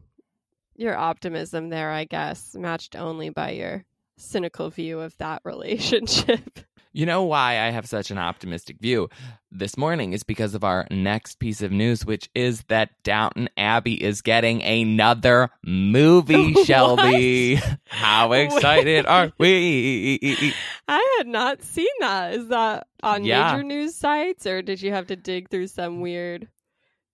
your 0.77 0.97
optimism 0.97 1.69
there. 1.69 1.91
I 1.91 2.05
guess 2.05 2.55
matched 2.55 2.97
only 2.97 3.31
by 3.31 3.51
your 3.51 3.85
cynical 4.17 4.71
view 4.71 5.01
of 5.01 5.17
that 5.19 5.43
relationship. 5.45 6.61
You 6.97 7.07
know 7.07 7.25
why 7.25 7.55
I 7.61 7.71
have 7.71 7.87
such 7.89 8.13
an 8.13 8.19
optimistic 8.19 8.79
view 8.81 9.09
this 9.51 9.77
morning 9.77 10.13
is 10.13 10.23
because 10.23 10.55
of 10.55 10.63
our 10.63 10.87
next 10.93 11.41
piece 11.41 11.61
of 11.61 11.73
news, 11.73 12.07
which 12.07 12.31
is 12.37 12.63
that 12.69 12.91
Downton 13.03 13.49
Abbey 13.57 13.95
is 14.01 14.23
getting 14.23 14.63
another 14.63 15.51
movie? 15.65 16.55
Shelby. 16.65 17.57
How 17.89 18.31
excited 18.31 19.07
are 19.07 19.33
we? 19.39 20.55
I 20.87 21.17
had 21.19 21.27
not 21.27 21.63
seen 21.63 21.89
that. 21.99 22.35
Is 22.35 22.47
that 22.49 22.87
on 23.03 23.25
Yeah. 23.25 23.51
major 23.53 23.65
news 23.65 23.97
sites, 23.97 24.47
or 24.47 24.63
did 24.63 24.81
you 24.81 24.93
have 24.93 25.09
to 25.09 25.17
dig 25.17 25.51
through 25.51 25.67
some 25.67 26.01
weird 26.01 26.47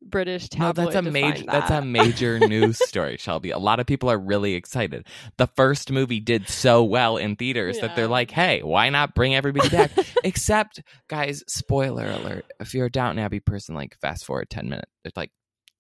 British 0.02 0.49
tabloid. 0.49 0.76
No, 0.76 0.85
that's 0.85 1.07
a 1.07 1.11
major 1.11 1.37
find 1.37 1.49
that's 1.49 1.71
a 1.71 1.83
major 1.83 2.38
news 2.49 2.78
story, 2.87 3.16
Shelby. 3.19 3.50
A 3.50 3.59
lot 3.59 3.80
of 3.80 3.87
people 3.87 4.11
are 4.11 4.19
really 4.19 4.54
excited. 4.54 5.07
The 5.37 5.47
first 5.47 5.90
movie 5.90 6.21
did 6.21 6.49
so 6.49 6.83
well 6.85 7.16
in 7.16 7.37
theaters 7.37 7.78
that 7.80 7.97
they're 7.97 8.09
like, 8.09 8.30
"Hey, 8.30 8.62
why 8.62 8.88
not 8.90 9.14
bring 9.14 9.35
everybody 9.35 9.69
back?" 9.69 9.90
Except, 10.25 10.83
guys, 11.09 11.45
spoiler 11.47 12.07
alert: 12.07 12.47
if 12.61 12.75
you're 12.75 12.87
a 12.87 12.90
Downton 12.90 13.23
Abbey 13.23 13.40
person, 13.40 13.75
like 13.75 13.97
fast 14.00 14.25
forward 14.25 14.49
ten 14.50 14.69
minutes, 14.69 14.90
it's 15.04 15.16
like 15.16 15.30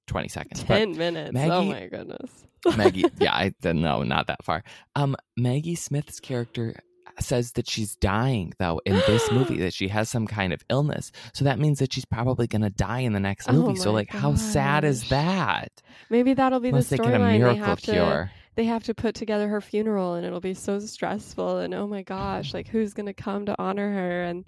twenty 0.06 0.28
seconds. 0.28 0.62
But 0.62 0.76
ten 0.76 0.96
minutes. 0.96 1.32
oh 1.36 1.64
my 1.64 1.86
goodness. 1.86 2.30
Maggie, 2.76 3.04
yeah, 3.18 3.34
I 3.34 3.52
no, 3.64 4.02
not 4.02 4.26
that 4.26 4.44
far. 4.44 4.62
Um, 4.94 5.16
Maggie 5.36 5.74
Smith's 5.74 6.20
character 6.20 6.74
says 7.18 7.52
that 7.52 7.68
she's 7.68 7.96
dying 7.96 8.52
though 8.58 8.80
in 8.86 8.94
this 9.06 9.30
movie 9.30 9.58
that 9.60 9.74
she 9.74 9.88
has 9.88 10.08
some 10.08 10.26
kind 10.26 10.52
of 10.52 10.62
illness 10.70 11.12
so 11.34 11.44
that 11.44 11.58
means 11.58 11.78
that 11.78 11.92
she's 11.92 12.04
probably 12.04 12.46
gonna 12.46 12.70
die 12.70 13.00
in 13.00 13.12
the 13.12 13.20
next 13.20 13.48
Oh 13.48 13.52
movie 13.52 13.76
so 13.76 13.90
my 13.90 13.96
like 13.96 14.10
how 14.10 14.34
sad 14.34 14.84
is 14.84 15.08
that 15.10 15.70
Maybe 16.08 16.34
that'll 16.34 16.60
be 16.60 16.68
unless 16.68 16.88
the 16.88 16.96
they 16.96 17.02
storyline. 17.04 17.32
They 17.32 17.38
miracle 17.38 17.64
have 17.64 17.80
to 17.82 18.30
they 18.56 18.64
have 18.64 18.84
to 18.84 18.94
put 18.94 19.14
together 19.14 19.48
her 19.48 19.60
funeral, 19.60 20.14
and 20.14 20.26
it'll 20.26 20.40
be 20.40 20.54
so 20.54 20.80
stressful. 20.80 21.58
And 21.58 21.72
oh 21.72 21.86
my 21.86 22.02
gosh, 22.02 22.52
like 22.52 22.68
who's 22.68 22.92
gonna 22.92 23.14
come 23.14 23.46
to 23.46 23.54
honor 23.58 23.92
her? 23.92 24.24
And 24.24 24.44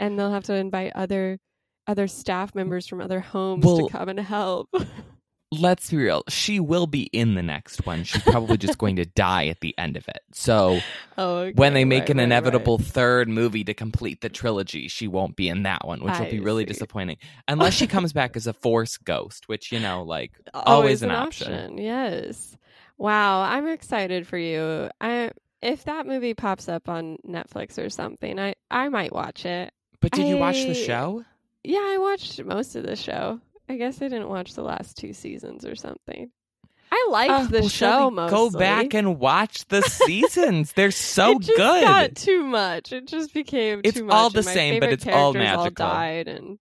and 0.00 0.18
they'll 0.18 0.32
have 0.32 0.44
to 0.44 0.54
invite 0.54 0.92
other 0.94 1.38
other 1.86 2.08
staff 2.08 2.54
members 2.54 2.86
from 2.86 3.00
other 3.00 3.20
homes 3.20 3.64
Well, 3.64 3.86
to 3.86 3.92
come 3.92 4.08
and 4.08 4.20
help. 4.20 4.68
let's 5.52 5.90
be 5.90 5.98
real 5.98 6.24
she 6.28 6.58
will 6.58 6.86
be 6.86 7.02
in 7.12 7.34
the 7.34 7.42
next 7.42 7.84
one 7.86 8.04
she's 8.04 8.22
probably 8.22 8.56
just 8.56 8.78
going 8.78 8.96
to 8.96 9.04
die 9.04 9.46
at 9.46 9.60
the 9.60 9.76
end 9.78 9.96
of 9.96 10.08
it 10.08 10.22
so 10.32 10.80
oh, 11.18 11.38
okay, 11.38 11.52
when 11.54 11.74
they 11.74 11.84
make 11.84 12.02
right, 12.02 12.10
an 12.10 12.16
right, 12.18 12.24
inevitable 12.24 12.78
right. 12.78 12.86
third 12.86 13.28
movie 13.28 13.64
to 13.64 13.74
complete 13.74 14.20
the 14.20 14.28
trilogy, 14.28 14.88
she 14.88 15.08
won't 15.08 15.36
be 15.36 15.48
in 15.48 15.64
that 15.64 15.86
one, 15.86 16.00
which 16.00 16.18
will 16.18 16.26
I 16.26 16.30
be 16.30 16.40
really 16.40 16.64
see. 16.64 16.72
disappointing. 16.72 17.18
Unless 17.48 17.74
she 17.74 17.86
comes 17.86 18.12
back 18.12 18.36
as 18.36 18.46
a 18.46 18.52
force 18.52 18.96
ghost, 18.96 19.48
which, 19.48 19.72
you 19.72 19.80
know, 19.80 20.02
like 20.02 20.32
always, 20.54 21.02
an, 21.02 21.10
option. 21.10 21.78
Yes. 21.78 22.56
Wow, 22.98 23.42
I'm 23.42 23.68
excited 23.68 24.26
for 24.26 24.38
you. 24.38 24.88
I 25.00 25.30
if 25.60 25.84
that 25.84 26.06
movie 26.06 26.34
pops 26.34 26.68
up 26.68 26.88
on 26.88 27.18
Netflix 27.26 27.84
or 27.84 27.90
something, 27.90 28.38
I 28.38 28.54
I 28.70 28.88
might 28.88 29.12
watch 29.12 29.44
it. 29.44 29.72
But 30.00 30.12
did 30.12 30.26
you 30.26 30.38
watch 30.38 30.56
the 30.56 30.74
show? 30.74 31.24
Yeah, 31.62 31.78
I 31.78 31.98
watched 31.98 32.42
most 32.44 32.74
of 32.74 32.84
the 32.84 32.96
show. 32.96 33.40
I 33.72 33.76
guess 33.78 34.02
I 34.02 34.08
didn't 34.08 34.28
watch 34.28 34.54
the 34.54 34.62
last 34.62 34.96
two 34.98 35.12
seasons 35.14 35.64
or 35.64 35.74
something. 35.74 36.30
I 36.94 37.06
liked 37.10 37.30
Ah, 37.32 37.46
the 37.50 37.60
well, 37.60 37.68
show 37.70 38.10
mostly. 38.10 38.36
Go 38.36 38.50
back 38.58 38.92
and 38.92 39.18
watch 39.18 39.66
the 39.68 39.80
seasons. 40.06 40.72
They're 40.72 40.90
so 40.90 41.32
it 41.32 41.38
just 41.40 41.56
good. 41.56 41.82
got 41.84 42.14
too 42.14 42.42
much. 42.44 42.92
It 42.92 43.06
just 43.06 43.32
became 43.32 43.80
It's 43.82 43.96
too 43.96 44.04
much. 44.04 44.14
all 44.14 44.28
the 44.28 44.42
same, 44.42 44.78
but 44.78 44.90
it's 44.92 45.06
all 45.06 45.32
magical. 45.32 45.70
died 45.70 46.28
and 46.28 46.58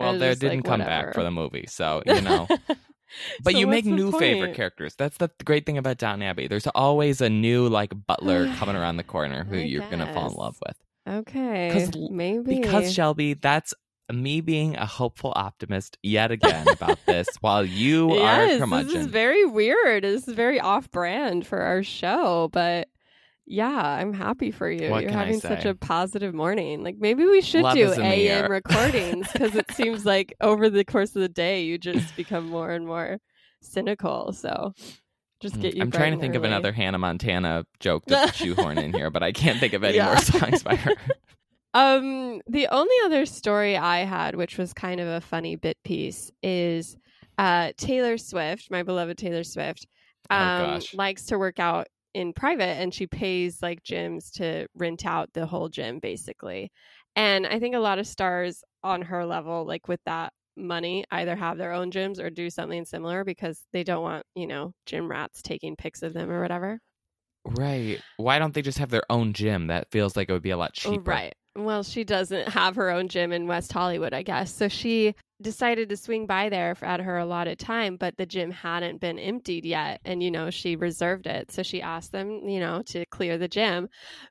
well, 0.00 0.18
they 0.18 0.34
didn't 0.34 0.58
like, 0.58 0.64
come 0.64 0.80
whatever. 0.80 1.06
back 1.06 1.14
for 1.14 1.22
the 1.22 1.30
movie, 1.30 1.66
so 1.68 2.02
you 2.06 2.20
know. 2.22 2.48
But 3.44 3.52
So 3.52 3.58
you 3.58 3.68
make 3.68 3.84
new 3.84 4.10
favorite 4.10 4.56
characters. 4.56 4.96
That's 4.96 5.16
the 5.18 5.30
great 5.44 5.64
thing 5.64 5.78
about 5.78 5.98
Downton 5.98 6.22
Abbey. 6.24 6.48
There's 6.48 6.66
always 6.66 7.20
a 7.20 7.28
new 7.30 7.68
like 7.68 7.92
butler 8.08 8.52
coming 8.56 8.74
around 8.74 8.96
the 8.96 9.04
corner 9.04 9.44
who 9.44 9.58
I 9.58 9.60
you're 9.60 9.88
gonna 9.88 10.12
fall 10.12 10.28
in 10.28 10.34
love 10.34 10.56
with. 10.66 10.76
Okay, 11.08 11.88
maybe 12.10 12.58
Because 12.60 12.92
Shelby, 12.92 13.34
that's 13.34 13.74
me 14.10 14.40
being 14.40 14.76
a 14.76 14.86
hopeful 14.86 15.32
optimist 15.36 15.98
yet 16.02 16.30
again 16.30 16.66
about 16.68 16.98
this 17.06 17.28
while 17.40 17.64
you 17.64 18.14
yes, 18.14 18.54
are 18.54 18.58
curmudgeon. 18.58 18.88
This 18.88 19.02
is 19.02 19.06
very 19.06 19.44
weird. 19.44 20.04
This 20.04 20.26
is 20.26 20.34
very 20.34 20.60
off 20.60 20.90
brand 20.90 21.46
for 21.46 21.60
our 21.60 21.82
show, 21.82 22.48
but 22.52 22.88
yeah, 23.46 23.68
I'm 23.70 24.12
happy 24.12 24.50
for 24.50 24.70
you. 24.70 24.90
What 24.90 25.02
You're 25.02 25.12
having 25.12 25.40
such 25.40 25.64
a 25.64 25.74
positive 25.74 26.34
morning. 26.34 26.82
Like 26.82 26.96
maybe 26.98 27.24
we 27.24 27.40
should 27.40 27.62
Love 27.62 27.74
do 27.74 27.90
is 27.90 27.98
in 27.98 28.02
the 28.02 28.28
AM 28.28 28.50
recordings 28.50 29.30
because 29.32 29.54
it 29.56 29.70
seems 29.72 30.04
like 30.04 30.34
over 30.40 30.70
the 30.70 30.84
course 30.84 31.14
of 31.16 31.22
the 31.22 31.28
day 31.28 31.64
you 31.64 31.78
just 31.78 32.14
become 32.16 32.48
more 32.48 32.70
and 32.70 32.86
more 32.86 33.18
cynical. 33.60 34.32
So 34.32 34.72
just 35.40 35.56
mm, 35.56 35.62
get 35.62 35.74
you. 35.74 35.82
I'm 35.82 35.90
trying 35.90 36.14
to 36.14 36.20
think 36.20 36.34
of 36.34 36.44
another 36.44 36.72
Hannah 36.72 36.98
Montana 36.98 37.66
joke 37.80 38.06
to 38.06 38.30
shoehorn 38.34 38.78
in 38.78 38.92
here, 38.92 39.10
but 39.10 39.22
I 39.22 39.32
can't 39.32 39.58
think 39.58 39.72
of 39.72 39.82
any 39.82 39.96
Yeah. 39.96 40.06
more 40.06 40.18
songs 40.18 40.62
by 40.62 40.76
her. 40.76 40.94
Um, 41.74 42.42
the 42.46 42.68
only 42.68 42.94
other 43.04 43.24
story 43.26 43.76
I 43.76 44.00
had, 44.00 44.34
which 44.36 44.58
was 44.58 44.74
kind 44.74 45.00
of 45.00 45.08
a 45.08 45.20
funny 45.20 45.56
bit 45.56 45.78
piece, 45.84 46.30
is 46.42 46.96
uh, 47.38 47.72
Taylor 47.78 48.18
Swift, 48.18 48.70
my 48.70 48.82
beloved 48.82 49.16
Taylor 49.18 49.44
Swift, 49.44 49.86
Oh, 50.30 50.50
um, 50.50 50.50
gosh. 50.50 50.92
likes 50.92 51.24
to 51.26 51.38
work 51.38 51.58
out 51.58 51.88
in 52.14 52.34
private, 52.34 52.78
and 52.78 52.92
she 52.92 53.06
pays 53.06 53.62
like 53.62 53.82
gyms 53.82 54.30
to 54.34 54.66
rent 54.74 55.06
out 55.06 55.32
the 55.32 55.46
whole 55.46 55.70
gym, 55.70 55.98
basically. 55.98 56.70
And 57.16 57.46
I 57.46 57.58
think 57.58 57.74
a 57.74 57.78
lot 57.78 57.98
of 57.98 58.06
stars 58.06 58.62
on 58.82 59.00
her 59.02 59.24
level, 59.24 59.64
like 59.64 59.88
with 59.88 60.00
that 60.04 60.32
money, 60.56 61.04
either 61.10 61.36
have 61.36 61.56
their 61.56 61.72
own 61.72 61.90
gyms 61.90 62.18
or 62.22 62.28
do 62.28 62.50
something 62.50 62.84
similar 62.84 63.24
because 63.24 63.66
they 63.72 63.82
don't 63.84 64.02
want, 64.02 64.26
you 64.34 64.46
know, 64.46 64.74
gym 64.84 65.10
rats 65.10 65.40
taking 65.40 65.76
pics 65.76 66.02
of 66.02 66.12
them 66.12 66.30
or 66.30 66.42
whatever. 66.42 66.80
Right. 67.44 68.04
Why 68.16 68.38
don't 68.38 68.54
they 68.54 68.62
just 68.62 68.78
have 68.78 68.90
their 68.90 69.10
own 69.10 69.32
gym? 69.32 69.66
That 69.66 69.90
feels 69.90 70.16
like 70.16 70.28
it 70.28 70.32
would 70.32 70.42
be 70.42 70.50
a 70.50 70.56
lot 70.56 70.74
Oh, 70.84 70.98
cheaper. 70.98 70.98
Right. 70.98 71.34
Well, 71.54 71.82
she 71.82 72.02
doesn't 72.04 72.48
have 72.48 72.76
her 72.76 72.90
own 72.90 73.08
gym 73.08 73.30
in 73.32 73.46
West 73.46 73.72
Hollywood, 73.72 74.14
I 74.14 74.22
guess. 74.22 74.54
So 74.54 74.68
she 74.68 75.14
decided 75.42 75.88
to 75.90 75.96
swing 75.98 76.24
by 76.26 76.48
there 76.48 76.74
for, 76.74 76.86
at 76.86 77.00
her 77.00 77.18
allotted 77.18 77.58
time, 77.58 77.96
but 77.96 78.16
the 78.16 78.24
gym 78.24 78.50
hadn't 78.50 79.00
been 79.00 79.18
emptied 79.18 79.66
yet. 79.66 80.00
And, 80.04 80.22
you 80.22 80.30
know, 80.30 80.48
she 80.48 80.76
reserved 80.76 81.26
it. 81.26 81.50
So 81.52 81.62
she 81.62 81.82
asked 81.82 82.12
them, 82.12 82.48
you 82.48 82.58
know, 82.58 82.82
to 82.86 83.04
clear 83.06 83.36
the 83.36 83.48
gym. 83.48 83.88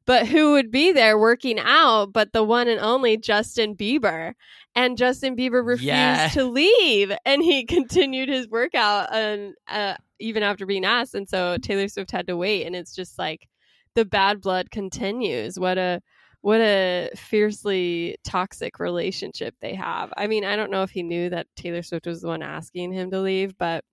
But 0.08 0.28
who 0.28 0.54
would 0.54 0.72
be 0.72 0.94
there 0.94 1.18
working 1.20 1.60
out 1.60 2.12
but 2.12 2.34
the 2.34 2.44
one 2.44 2.68
and 2.68 2.80
only 2.80 3.18
Justin 3.18 3.76
Bieber? 3.76 4.34
And 4.74 4.98
Justin 4.98 5.36
Bieber 5.36 5.64
refused 5.64 5.86
Yeah. 5.86 6.30
to 6.30 6.46
leave. 6.46 7.12
And 7.24 7.44
he 7.44 7.66
continued 7.68 8.30
his 8.30 8.48
workout 8.48 9.14
and, 9.14 9.54
uh, 9.68 9.96
even 10.20 10.42
after 10.42 10.66
being 10.66 10.86
asked. 10.86 11.14
And 11.14 11.30
so 11.30 11.58
Taylor 11.58 11.88
Swift 11.88 12.10
had 12.10 12.28
to 12.28 12.38
wait. 12.38 12.66
And 12.66 12.76
it's 12.76 12.96
just 12.96 13.20
like 13.20 13.48
the 13.94 14.06
bad 14.06 14.42
blood 14.42 14.72
continues. 14.72 15.60
What 15.60 15.78
a 15.78 16.02
what 16.42 16.60
a 16.60 17.10
fiercely 17.16 18.18
toxic 18.24 18.80
relationship 18.80 19.56
they 19.62 19.76
have. 19.76 20.12
I 20.18 20.28
mean, 20.28 20.44
I 20.44 20.56
don't 20.56 20.72
know 20.72 20.84
if 20.84 20.92
he 20.92 21.04
knew 21.04 21.30
that 21.30 21.48
Taylor 21.56 21.84
Swift 21.84 22.08
was 22.08 22.22
the 22.22 22.28
one 22.28 22.42
asking 22.42 22.94
him 22.94 23.12
to 23.12 23.20
leave, 23.20 23.58
but 23.58 23.84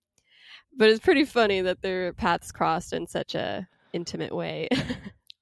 but 0.77 0.89
it's 0.89 1.03
pretty 1.03 1.25
funny 1.25 1.61
that 1.61 1.81
their 1.81 2.13
paths 2.13 2.51
crossed 2.51 2.93
in 2.93 3.07
such 3.07 3.35
a 3.35 3.67
intimate 3.93 4.35
way. 4.35 4.69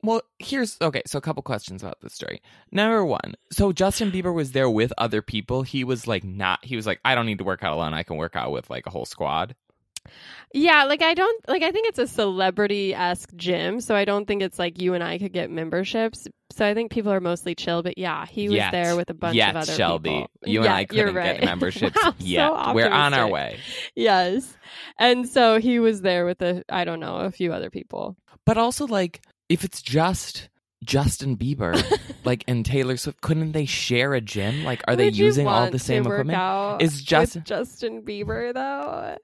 Well, 0.03 0.21
here's 0.39 0.77
okay. 0.79 1.01
So, 1.05 1.17
a 1.17 1.21
couple 1.21 1.41
questions 1.43 1.81
about 1.81 1.99
this 2.01 2.13
story. 2.13 2.41
Number 2.71 3.03
one, 3.03 3.33
so 3.51 3.73
Justin 3.73 4.11
Bieber 4.11 4.33
was 4.33 4.51
there 4.51 4.69
with 4.69 4.93
other 4.97 5.21
people. 5.21 5.63
He 5.63 5.83
was 5.83 6.07
like, 6.07 6.23
not, 6.23 6.63
he 6.63 6.75
was 6.75 6.85
like, 6.85 7.01
I 7.03 7.15
don't 7.15 7.25
need 7.25 7.39
to 7.39 7.43
work 7.43 7.63
out 7.63 7.73
alone. 7.73 7.93
I 7.93 8.03
can 8.03 8.15
work 8.15 8.35
out 8.35 8.51
with 8.51 8.69
like 8.69 8.85
a 8.85 8.89
whole 8.89 9.05
squad. 9.05 9.55
Yeah, 10.53 10.85
like 10.85 11.01
I 11.01 11.13
don't 11.13 11.47
like 11.49 11.63
I 11.63 11.71
think 11.71 11.87
it's 11.87 11.99
a 11.99 12.07
celebrity 12.07 12.93
esque 12.93 13.33
gym, 13.35 13.81
so 13.81 13.95
I 13.95 14.05
don't 14.05 14.25
think 14.25 14.41
it's 14.41 14.57
like 14.59 14.81
you 14.81 14.93
and 14.93 15.03
I 15.03 15.17
could 15.17 15.33
get 15.33 15.49
memberships. 15.51 16.27
So 16.53 16.65
I 16.65 16.73
think 16.73 16.91
people 16.91 17.11
are 17.11 17.19
mostly 17.19 17.53
chill, 17.55 17.83
but 17.83 17.97
yeah, 17.97 18.25
he 18.25 18.47
was 18.47 18.55
Yet. 18.55 18.71
there 18.71 18.95
with 18.95 19.09
a 19.09 19.13
bunch 19.13 19.35
Yet, 19.35 19.49
of 19.49 19.55
other 19.57 19.73
Shelby. 19.73 20.09
people. 20.09 20.29
You 20.45 20.61
and 20.63 20.73
I 20.73 20.85
couldn't 20.85 21.13
right. 21.13 21.39
get 21.39 21.45
memberships 21.45 21.97
Wow, 22.03 22.13
yet. 22.19 22.49
so 22.49 22.73
We're 22.73 22.89
on 22.89 23.13
our 23.13 23.27
way. 23.27 23.59
Yes. 23.95 24.55
And 24.97 25.27
so 25.27 25.59
he 25.59 25.79
was 25.79 26.01
there 26.01 26.25
with 26.25 26.41
a 26.41 26.63
I 26.69 26.83
don't 26.85 26.99
know, 26.99 27.17
a 27.17 27.31
few 27.31 27.53
other 27.53 27.69
people. 27.69 28.15
But 28.45 28.57
also, 28.57 28.87
like, 28.87 29.21
if 29.49 29.63
it's 29.65 29.81
just 29.81 30.47
Justin 30.83 31.35
Bieber, 31.35 31.75
like, 32.23 32.45
and 32.47 32.65
Taylor 32.65 32.95
Swift, 32.95 33.19
couldn't 33.21 33.51
they 33.51 33.65
share 33.65 34.13
a 34.13 34.21
gym? 34.21 34.63
Like, 34.63 34.81
are 34.87 34.95
they 34.95 35.05
Would 35.05 35.17
you 35.17 35.25
using 35.25 35.47
all 35.47 35.69
the 35.69 35.79
same 35.79 36.05
equipment? 36.07 36.81
Is 36.81 37.01
Justin- 37.01 37.43
Justin 37.43 38.03
Bieber 38.03 38.53
though? 38.53 39.17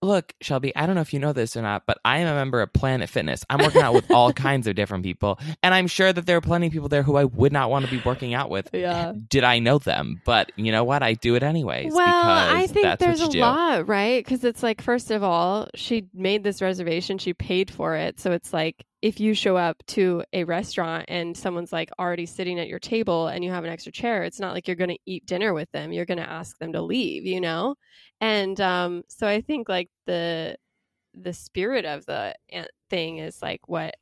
Look, 0.00 0.32
Shelby, 0.40 0.74
I 0.76 0.86
don't 0.86 0.94
know 0.94 1.00
if 1.00 1.12
you 1.12 1.18
know 1.18 1.32
this 1.32 1.56
or 1.56 1.62
not, 1.62 1.84
but 1.86 1.98
I 2.04 2.18
am 2.18 2.28
a 2.28 2.34
member 2.34 2.62
of 2.62 2.72
Planet 2.72 3.08
Fitness. 3.08 3.44
I'm 3.50 3.58
working 3.58 3.82
out 3.82 3.94
with 3.94 4.10
all 4.12 4.32
kinds 4.48 4.68
of 4.68 4.76
different 4.76 5.02
people, 5.02 5.40
and 5.62 5.74
I'm 5.74 5.88
sure 5.88 6.12
that 6.12 6.24
there 6.24 6.36
are 6.36 6.40
plenty 6.40 6.68
of 6.68 6.72
people 6.72 6.88
there 6.88 7.02
who 7.02 7.16
I 7.16 7.24
would 7.24 7.52
not 7.52 7.68
want 7.68 7.84
to 7.84 7.90
be 7.90 8.00
working 8.04 8.32
out 8.32 8.48
with. 8.48 8.70
Yeah. 8.72 9.12
Did 9.28 9.42
I 9.42 9.58
know 9.58 9.78
them? 9.78 10.22
But 10.24 10.52
you 10.54 10.70
know 10.70 10.84
what? 10.84 11.02
I 11.02 11.14
do 11.14 11.34
it 11.34 11.42
anyways. 11.42 11.92
Well, 11.92 12.06
because 12.06 12.52
I 12.54 12.66
think 12.68 12.98
there's 13.00 13.20
a 13.20 13.28
do. 13.28 13.40
lot, 13.40 13.88
right? 13.88 14.24
Because 14.24 14.44
it's 14.44 14.62
like, 14.62 14.80
first 14.82 15.10
of 15.10 15.24
all, 15.24 15.68
she 15.74 16.08
made 16.14 16.44
this 16.44 16.62
reservation, 16.62 17.18
she 17.18 17.34
paid 17.34 17.70
for 17.70 17.96
it. 17.96 18.20
So 18.20 18.30
it's 18.30 18.52
like, 18.52 18.84
if 19.00 19.20
you 19.20 19.32
show 19.34 19.56
up 19.56 19.80
to 19.86 20.24
a 20.32 20.44
restaurant 20.44 21.04
and 21.08 21.36
someone's 21.36 21.72
like 21.72 21.90
already 21.98 22.26
sitting 22.26 22.58
at 22.58 22.66
your 22.66 22.80
table 22.80 23.28
and 23.28 23.44
you 23.44 23.50
have 23.50 23.64
an 23.64 23.70
extra 23.70 23.92
chair, 23.92 24.24
it's 24.24 24.40
not 24.40 24.52
like 24.52 24.66
you're 24.66 24.76
going 24.76 24.90
to 24.90 24.98
eat 25.06 25.24
dinner 25.24 25.54
with 25.54 25.70
them. 25.70 25.92
You're 25.92 26.04
going 26.04 26.18
to 26.18 26.28
ask 26.28 26.58
them 26.58 26.72
to 26.72 26.82
leave, 26.82 27.24
you 27.24 27.40
know? 27.40 27.76
And 28.20 28.60
um, 28.60 29.04
so 29.08 29.26
I 29.26 29.40
think 29.40 29.68
like 29.68 29.90
the 30.06 30.56
the 31.14 31.32
spirit 31.32 31.84
of 31.84 32.06
the 32.06 32.34
thing 32.90 33.18
is 33.18 33.40
like 33.42 33.60
what 33.66 33.94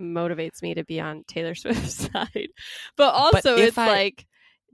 motivates 0.00 0.62
me 0.62 0.74
to 0.74 0.84
be 0.84 1.00
on 1.00 1.24
Taylor 1.26 1.54
Swift's 1.54 2.08
side. 2.12 2.48
But 2.96 3.14
also, 3.14 3.56
if 3.56 3.68
it's 3.68 3.78
I- 3.78 3.86
like 3.88 4.26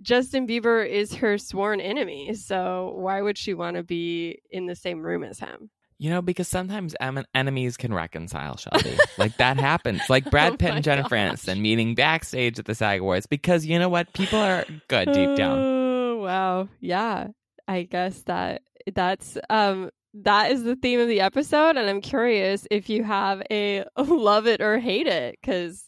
Justin 0.03 0.47
Bieber 0.47 0.87
is 0.89 1.15
her 1.17 1.37
sworn 1.39 1.81
enemy. 1.81 2.35
So 2.35 2.95
why 2.97 3.21
would 3.21 3.37
she 3.37 3.55
want 3.55 3.77
to 3.77 3.83
be 3.83 4.41
in 4.51 4.67
the 4.67 4.77
same 4.77 5.01
room 5.03 5.23
as 5.23 5.39
him? 5.39 5.71
You 5.99 6.09
know, 6.09 6.23
because 6.23 6.49
sometimes 6.49 6.97
em- 6.99 7.27
enemies 7.35 7.77
can 7.77 7.93
reconcile, 7.93 8.57
Shelby. 8.57 8.97
like 9.19 9.37
that 9.37 9.59
happens. 9.59 10.01
Like 10.09 10.27
Oh 10.29 10.31
Brad 10.31 10.59
Pitt 10.59 10.71
my 10.71 10.77
and 10.77 10.85
Jennifer 10.85 11.11
gosh. 11.17 11.33
Aniston 11.43 11.61
meeting 11.61 11.95
backstage 11.95 12.59
at 12.59 12.65
the 12.65 12.75
SAG 12.75 13.01
Awards. 13.01 13.27
Because 13.27 13.67
you 13.67 13.79
know 13.79 13.91
what? 13.91 14.11
People 14.15 14.39
are 14.39 14.65
good 14.89 15.13
deep 15.13 15.37
down. 15.37 15.59
Oh, 15.59 16.17
wow. 16.23 16.69
Yeah. 16.81 17.29
I 17.69 17.83
guess 17.83 18.23
that 18.23 18.63
that's 18.95 19.39
um 19.49 19.91
that 20.15 20.51
is 20.51 20.65
the 20.65 20.77
theme 20.77 21.01
of 21.01 21.09
the 21.09 21.21
episode 21.21 21.77
and 21.77 21.89
I'm 21.89 22.01
curious 22.01 22.67
if 22.71 22.89
you 22.89 23.05
have 23.05 23.43
a 23.51 23.85
love 23.97 24.47
it 24.47 24.61
or 24.61 24.79
hate 24.79 25.07
it 25.07 25.39
cuz 25.45 25.85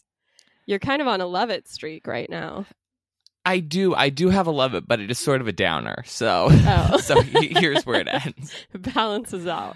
you're 0.65 0.79
kind 0.79 1.01
of 1.01 1.07
on 1.07 1.19
a 1.21 1.25
love 1.25 1.49
it 1.49 1.67
streak 1.67 2.07
right 2.07 2.29
now. 2.29 2.65
I 3.45 3.59
do. 3.59 3.93
I 3.93 4.07
do 4.07 4.29
have 4.29 4.47
a 4.47 4.51
love 4.51 4.73
it, 4.73 4.87
but 4.87 5.01
it 5.01 5.11
is 5.11 5.19
sort 5.19 5.41
of 5.41 5.49
a 5.49 5.51
downer. 5.51 6.03
So, 6.05 6.47
Oh. 6.49 6.97
so 7.03 7.21
here's 7.21 7.85
where 7.85 7.99
it 7.99 8.07
ends. 8.25 8.55
Balances 8.73 9.45
out. 9.47 9.75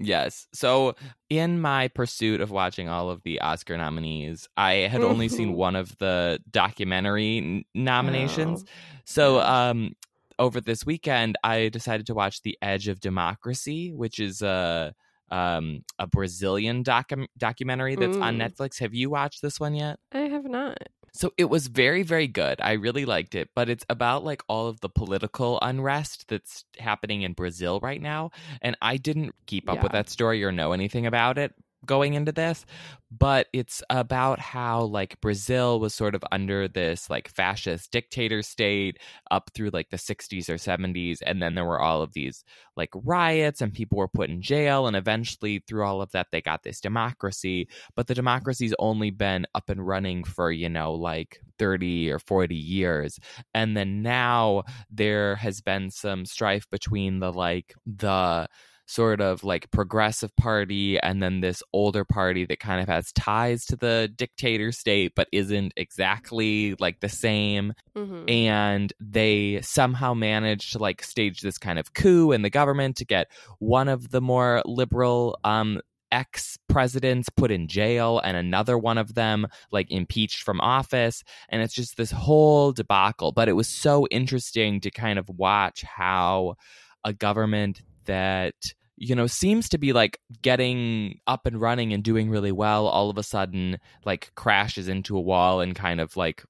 Yes. 0.00 0.48
So, 0.52 0.96
in 1.30 1.60
my 1.60 1.86
pursuit 1.86 2.40
of 2.40 2.50
watching 2.50 2.88
all 2.88 3.08
of 3.10 3.22
the 3.22 3.40
Oscar 3.40 3.76
nominees, 3.76 4.48
I 4.56 4.72
had 4.90 5.02
only 5.02 5.28
seen 5.28 5.50
Mhm. 5.52 5.54
one 5.54 5.76
of 5.76 5.96
the 5.98 6.40
documentary 6.50 7.38
n- 7.38 7.64
nominations. 7.72 8.64
Oh. 8.66 8.70
So, 9.04 9.40
um, 9.42 9.94
over 10.42 10.60
this 10.60 10.84
weekend, 10.84 11.36
I 11.44 11.68
decided 11.68 12.06
to 12.06 12.14
watch 12.14 12.42
The 12.42 12.58
Edge 12.60 12.88
of 12.88 12.98
Democracy, 13.00 13.92
which 13.92 14.18
is 14.18 14.42
a 14.42 14.92
um, 15.30 15.82
a 15.98 16.06
Brazilian 16.06 16.84
docu- 16.84 17.26
documentary 17.38 17.94
that's 17.96 18.18
on 18.18 18.36
Mm. 18.36 18.50
Netflix. 18.50 18.80
Have 18.80 18.92
you 18.92 19.08
watched 19.08 19.40
this 19.40 19.58
one 19.58 19.74
yet? 19.74 19.98
I 20.12 20.18
have 20.18 20.44
not. 20.44 20.76
So 21.14 21.32
it 21.38 21.46
was 21.46 21.68
very, 21.68 22.02
very 22.02 22.26
good. 22.26 22.60
I 22.60 22.72
really 22.72 23.06
liked 23.06 23.34
it, 23.34 23.48
but 23.54 23.70
it's 23.70 23.84
about 23.88 24.24
like 24.24 24.42
all 24.48 24.66
of 24.66 24.80
the 24.80 24.90
political 24.90 25.58
unrest 25.62 26.26
that's 26.28 26.64
happening 26.78 27.22
in 27.22 27.32
Brazil 27.32 27.80
right 27.80 28.00
now. 28.00 28.30
And 28.60 28.76
I 28.82 28.98
didn't 28.98 29.34
keep 29.46 29.70
up 29.70 29.82
with 29.82 29.92
that 29.92 30.10
story 30.10 30.44
or 30.44 30.52
know 30.52 30.72
anything 30.72 31.06
about 31.06 31.38
it 31.38 31.54
going 31.86 32.14
into 32.14 32.32
this, 32.32 32.64
but 33.10 33.48
it's 33.52 33.82
about 33.90 34.38
how 34.38 34.82
like 34.82 35.20
Brazil 35.20 35.80
was 35.80 35.94
sort 35.94 36.14
of 36.14 36.24
under 36.32 36.68
this 36.68 37.10
like 37.10 37.28
fascist 37.28 37.90
dictator 37.90 38.42
state 38.42 38.98
up 39.30 39.50
through 39.54 39.70
like 39.70 39.90
the 39.90 39.96
60s 39.96 40.48
or 40.48 40.54
70s. 40.54 41.18
And 41.24 41.42
then 41.42 41.54
there 41.54 41.64
were 41.64 41.80
all 41.80 42.02
of 42.02 42.12
these 42.12 42.44
like 42.76 42.90
riots 42.94 43.60
and 43.60 43.72
people 43.72 43.98
were 43.98 44.08
put 44.08 44.30
in 44.30 44.40
jail. 44.42 44.86
And 44.86 44.96
eventually, 44.96 45.62
through 45.66 45.84
all 45.84 46.00
of 46.00 46.12
that, 46.12 46.28
they 46.30 46.40
got 46.40 46.62
this 46.62 46.80
democracy 46.80 47.68
but 47.94 48.06
the 48.06 48.14
democracy's 48.14 48.74
only 48.78 49.10
been 49.10 49.46
up 49.54 49.68
and 49.68 49.86
running 49.86 50.24
for 50.24 50.50
you 50.50 50.68
know 50.68 50.92
like 50.94 51.40
30 51.58 52.10
or 52.10 52.18
40 52.18 52.54
years 52.54 53.18
and 53.54 53.76
then 53.76 54.02
now 54.02 54.64
there 54.90 55.36
has 55.36 55.60
been 55.60 55.90
some 55.90 56.24
strife 56.24 56.68
between 56.70 57.20
the 57.20 57.32
like 57.32 57.74
the 57.86 58.48
sort 58.86 59.20
of 59.20 59.44
like 59.44 59.70
progressive 59.70 60.34
party 60.36 60.98
and 60.98 61.22
then 61.22 61.40
this 61.40 61.62
older 61.72 62.04
party 62.04 62.44
that 62.44 62.60
kind 62.60 62.80
of 62.80 62.88
has 62.88 63.12
ties 63.12 63.64
to 63.64 63.76
the 63.76 64.12
dictator 64.16 64.72
state 64.72 65.12
but 65.14 65.28
isn't 65.32 65.72
exactly 65.76 66.74
like 66.78 67.00
the 67.00 67.08
same 67.08 67.72
hmm 67.96 68.22
and 68.28 68.92
they 69.00 69.60
somehow 69.62 70.14
managed 70.14 70.72
to 70.72 70.78
like 70.78 71.02
stage 71.02 71.40
this 71.40 71.58
kind 71.58 71.78
of 71.78 71.92
coup 71.92 72.30
in 72.30 72.42
the 72.42 72.50
government 72.50 72.96
to 72.96 73.04
get 73.04 73.26
one 73.58 73.88
of 73.88 74.10
the 74.10 74.20
more 74.20 74.62
liberal 74.64 75.38
um 75.44 75.80
ex 76.12 76.58
presidents 76.68 77.28
put 77.30 77.50
in 77.50 77.66
jail 77.66 78.20
and 78.22 78.36
another 78.36 78.78
one 78.78 78.98
of 78.98 79.14
them 79.14 79.48
like 79.72 79.90
impeached 79.90 80.42
from 80.42 80.60
office. 80.60 81.24
And 81.48 81.62
it's 81.62 81.74
just 81.74 81.96
this 81.96 82.12
whole 82.12 82.72
debacle. 82.72 83.32
But 83.32 83.48
it 83.48 83.54
was 83.54 83.66
so 83.66 84.06
interesting 84.10 84.80
to 84.82 84.90
kind 84.90 85.18
of 85.18 85.28
watch 85.28 85.82
how 85.82 86.54
a 87.02 87.12
government 87.12 87.82
that 88.06 88.54
you 88.96 89.14
know 89.14 89.26
seems 89.26 89.68
to 89.70 89.78
be 89.78 89.92
like 89.92 90.18
getting 90.42 91.18
up 91.26 91.46
and 91.46 91.60
running 91.60 91.92
and 91.92 92.04
doing 92.04 92.30
really 92.30 92.52
well 92.52 92.86
all 92.86 93.10
of 93.10 93.18
a 93.18 93.22
sudden 93.22 93.78
like 94.04 94.30
crashes 94.34 94.86
into 94.88 95.16
a 95.16 95.20
wall 95.20 95.60
and 95.60 95.74
kind 95.74 96.00
of 96.00 96.16
like 96.16 96.44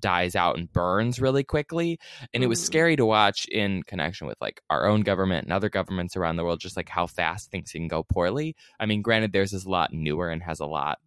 dies 0.00 0.34
out 0.34 0.56
and 0.56 0.72
burns 0.72 1.20
really 1.20 1.44
quickly. 1.44 1.98
And 2.32 2.42
it 2.42 2.46
was 2.46 2.60
Mhm. 2.60 2.64
scary 2.64 2.96
to 2.96 3.04
watch 3.04 3.44
in 3.48 3.82
connection 3.82 4.26
with 4.26 4.38
like 4.40 4.62
our 4.70 4.86
own 4.86 5.02
government 5.02 5.44
and 5.44 5.52
other 5.52 5.68
governments 5.68 6.16
around 6.16 6.36
the 6.36 6.44
world 6.44 6.60
just 6.60 6.78
like 6.78 6.88
how 6.88 7.06
fast 7.06 7.50
things 7.50 7.72
can 7.72 7.88
go 7.88 8.02
poorly. 8.02 8.56
I 8.80 8.86
mean 8.86 9.02
granted 9.02 9.32
theirs 9.32 9.52
is 9.52 9.66
a 9.66 9.70
lot 9.70 9.92
newer 9.92 10.30
and 10.30 10.42
has 10.42 10.60
a 10.60 10.66
lot 10.66 10.98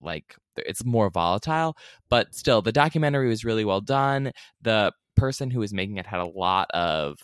like 0.00 0.34
it's 0.56 0.84
more 0.84 1.10
volatile 1.10 1.76
but 2.08 2.34
still 2.34 2.62
the 2.62 2.72
documentary 2.72 3.28
was 3.28 3.44
really 3.44 3.64
well 3.64 3.82
done. 3.82 4.32
The 4.62 4.92
person 5.16 5.50
who 5.50 5.60
was 5.60 5.74
making 5.74 5.98
it 5.98 6.06
had 6.06 6.20
a 6.20 6.24
lot 6.26 6.70
of 6.70 7.18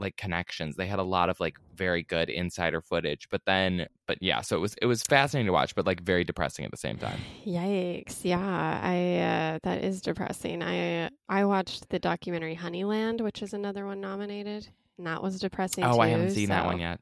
like 0.00 0.16
connections 0.16 0.74
they 0.76 0.86
had 0.86 0.98
a 0.98 1.02
lot 1.04 1.28
of 1.28 1.38
like 1.38 1.56
very 1.76 2.02
good 2.02 2.28
insider 2.28 2.80
footage 2.80 3.28
but 3.30 3.40
then 3.46 3.86
but 4.06 4.18
yeah 4.20 4.40
so 4.40 4.56
it 4.56 4.60
was 4.60 4.74
it 4.82 4.86
was 4.86 5.02
fascinating 5.04 5.46
to 5.46 5.52
watch 5.52 5.74
but 5.74 5.86
like 5.86 6.02
very 6.02 6.24
depressing 6.24 6.64
at 6.64 6.70
the 6.70 6.76
same 6.76 6.96
time 6.98 7.18
Yikes! 7.46 8.20
Yeah, 8.24 8.80
I 8.82 9.54
uh, 9.54 9.58
that 9.62 9.84
is 9.84 10.00
depressing. 10.00 10.62
I 10.62 11.10
I 11.28 11.44
watched 11.44 11.88
the 11.90 11.98
documentary 11.98 12.56
Honeyland, 12.56 13.20
which 13.20 13.42
is 13.42 13.52
another 13.54 13.86
one 13.86 14.00
nominated, 14.00 14.66
and 14.98 15.06
that 15.06 15.22
was 15.22 15.38
depressing. 15.38 15.84
oh 15.84 16.00
i 16.00 16.08
haven't 16.08 16.30
seen 16.30 16.48
that 16.48 16.66
one 16.66 16.80
yet 16.80 16.98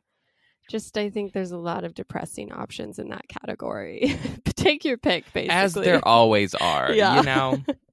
Just 0.70 0.96
I 0.98 1.10
think 1.10 1.32
there's 1.32 1.52
a 1.52 1.58
lot 1.58 1.84
of 1.84 1.94
depressing 1.94 2.52
options 2.52 2.98
in 2.98 3.08
that 3.08 3.26
category. 3.28 4.16
Take 4.54 4.84
your 4.84 4.96
pick, 4.98 5.24
basically. 5.32 5.48
as 5.50 5.72
there 5.74 6.06
always 6.06 6.54
are 6.72 6.92
Yeah. 6.92 7.16
you 7.16 7.22
know 7.24 7.62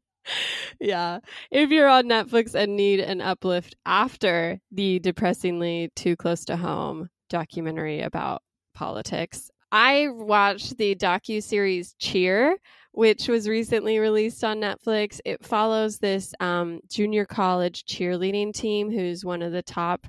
yeah. 0.79 1.19
If 1.51 1.69
you're 1.69 1.87
on 1.87 2.05
Netflix 2.05 2.55
and 2.55 2.75
need 2.75 2.99
an 2.99 3.21
uplift 3.21 3.75
after 3.85 4.59
the 4.71 4.99
depressingly 4.99 5.91
too 5.95 6.15
close 6.15 6.45
to 6.45 6.57
home 6.57 7.09
documentary 7.29 8.01
about 8.01 8.41
politics, 8.73 9.49
I 9.71 10.07
watched 10.09 10.77
the 10.77 10.95
docu 10.95 11.43
series 11.43 11.93
Cheer, 11.99 12.57
which 12.91 13.27
was 13.27 13.47
recently 13.47 13.99
released 13.99 14.43
on 14.43 14.59
Netflix. 14.59 15.19
It 15.25 15.45
follows 15.45 15.99
this 15.99 16.33
um, 16.39 16.79
junior 16.89 17.25
college 17.25 17.85
cheerleading 17.85 18.53
team 18.53 18.91
who's 18.91 19.23
one 19.23 19.41
of 19.41 19.51
the 19.51 19.61
top 19.61 20.07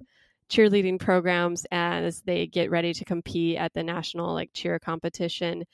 cheerleading 0.50 0.98
programs 0.98 1.66
as 1.70 2.22
they 2.22 2.46
get 2.46 2.70
ready 2.70 2.92
to 2.92 3.04
compete 3.04 3.56
at 3.56 3.72
the 3.72 3.82
national 3.82 4.34
like 4.34 4.50
cheer 4.52 4.78
competition. 4.78 5.64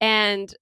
And 0.00 0.54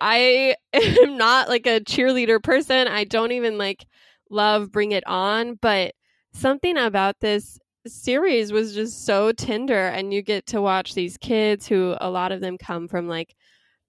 I 0.00 0.56
am 0.72 1.16
not 1.16 1.48
like 1.48 1.66
a 1.66 1.80
cheerleader 1.80 2.42
person. 2.42 2.88
I 2.88 3.04
don't 3.04 3.32
even 3.32 3.58
like 3.58 3.86
love 4.30 4.72
Bring 4.72 4.92
It 4.92 5.06
On, 5.06 5.54
but 5.54 5.94
something 6.32 6.76
about 6.76 7.20
this 7.20 7.58
series 7.86 8.52
was 8.52 8.74
just 8.74 9.04
so 9.04 9.32
tender 9.32 9.88
and 9.88 10.12
you 10.12 10.22
get 10.22 10.46
to 10.46 10.60
watch 10.60 10.94
these 10.94 11.16
kids 11.16 11.66
who 11.66 11.96
a 12.00 12.10
lot 12.10 12.30
of 12.32 12.40
them 12.40 12.58
come 12.58 12.88
from 12.88 13.08
like 13.08 13.34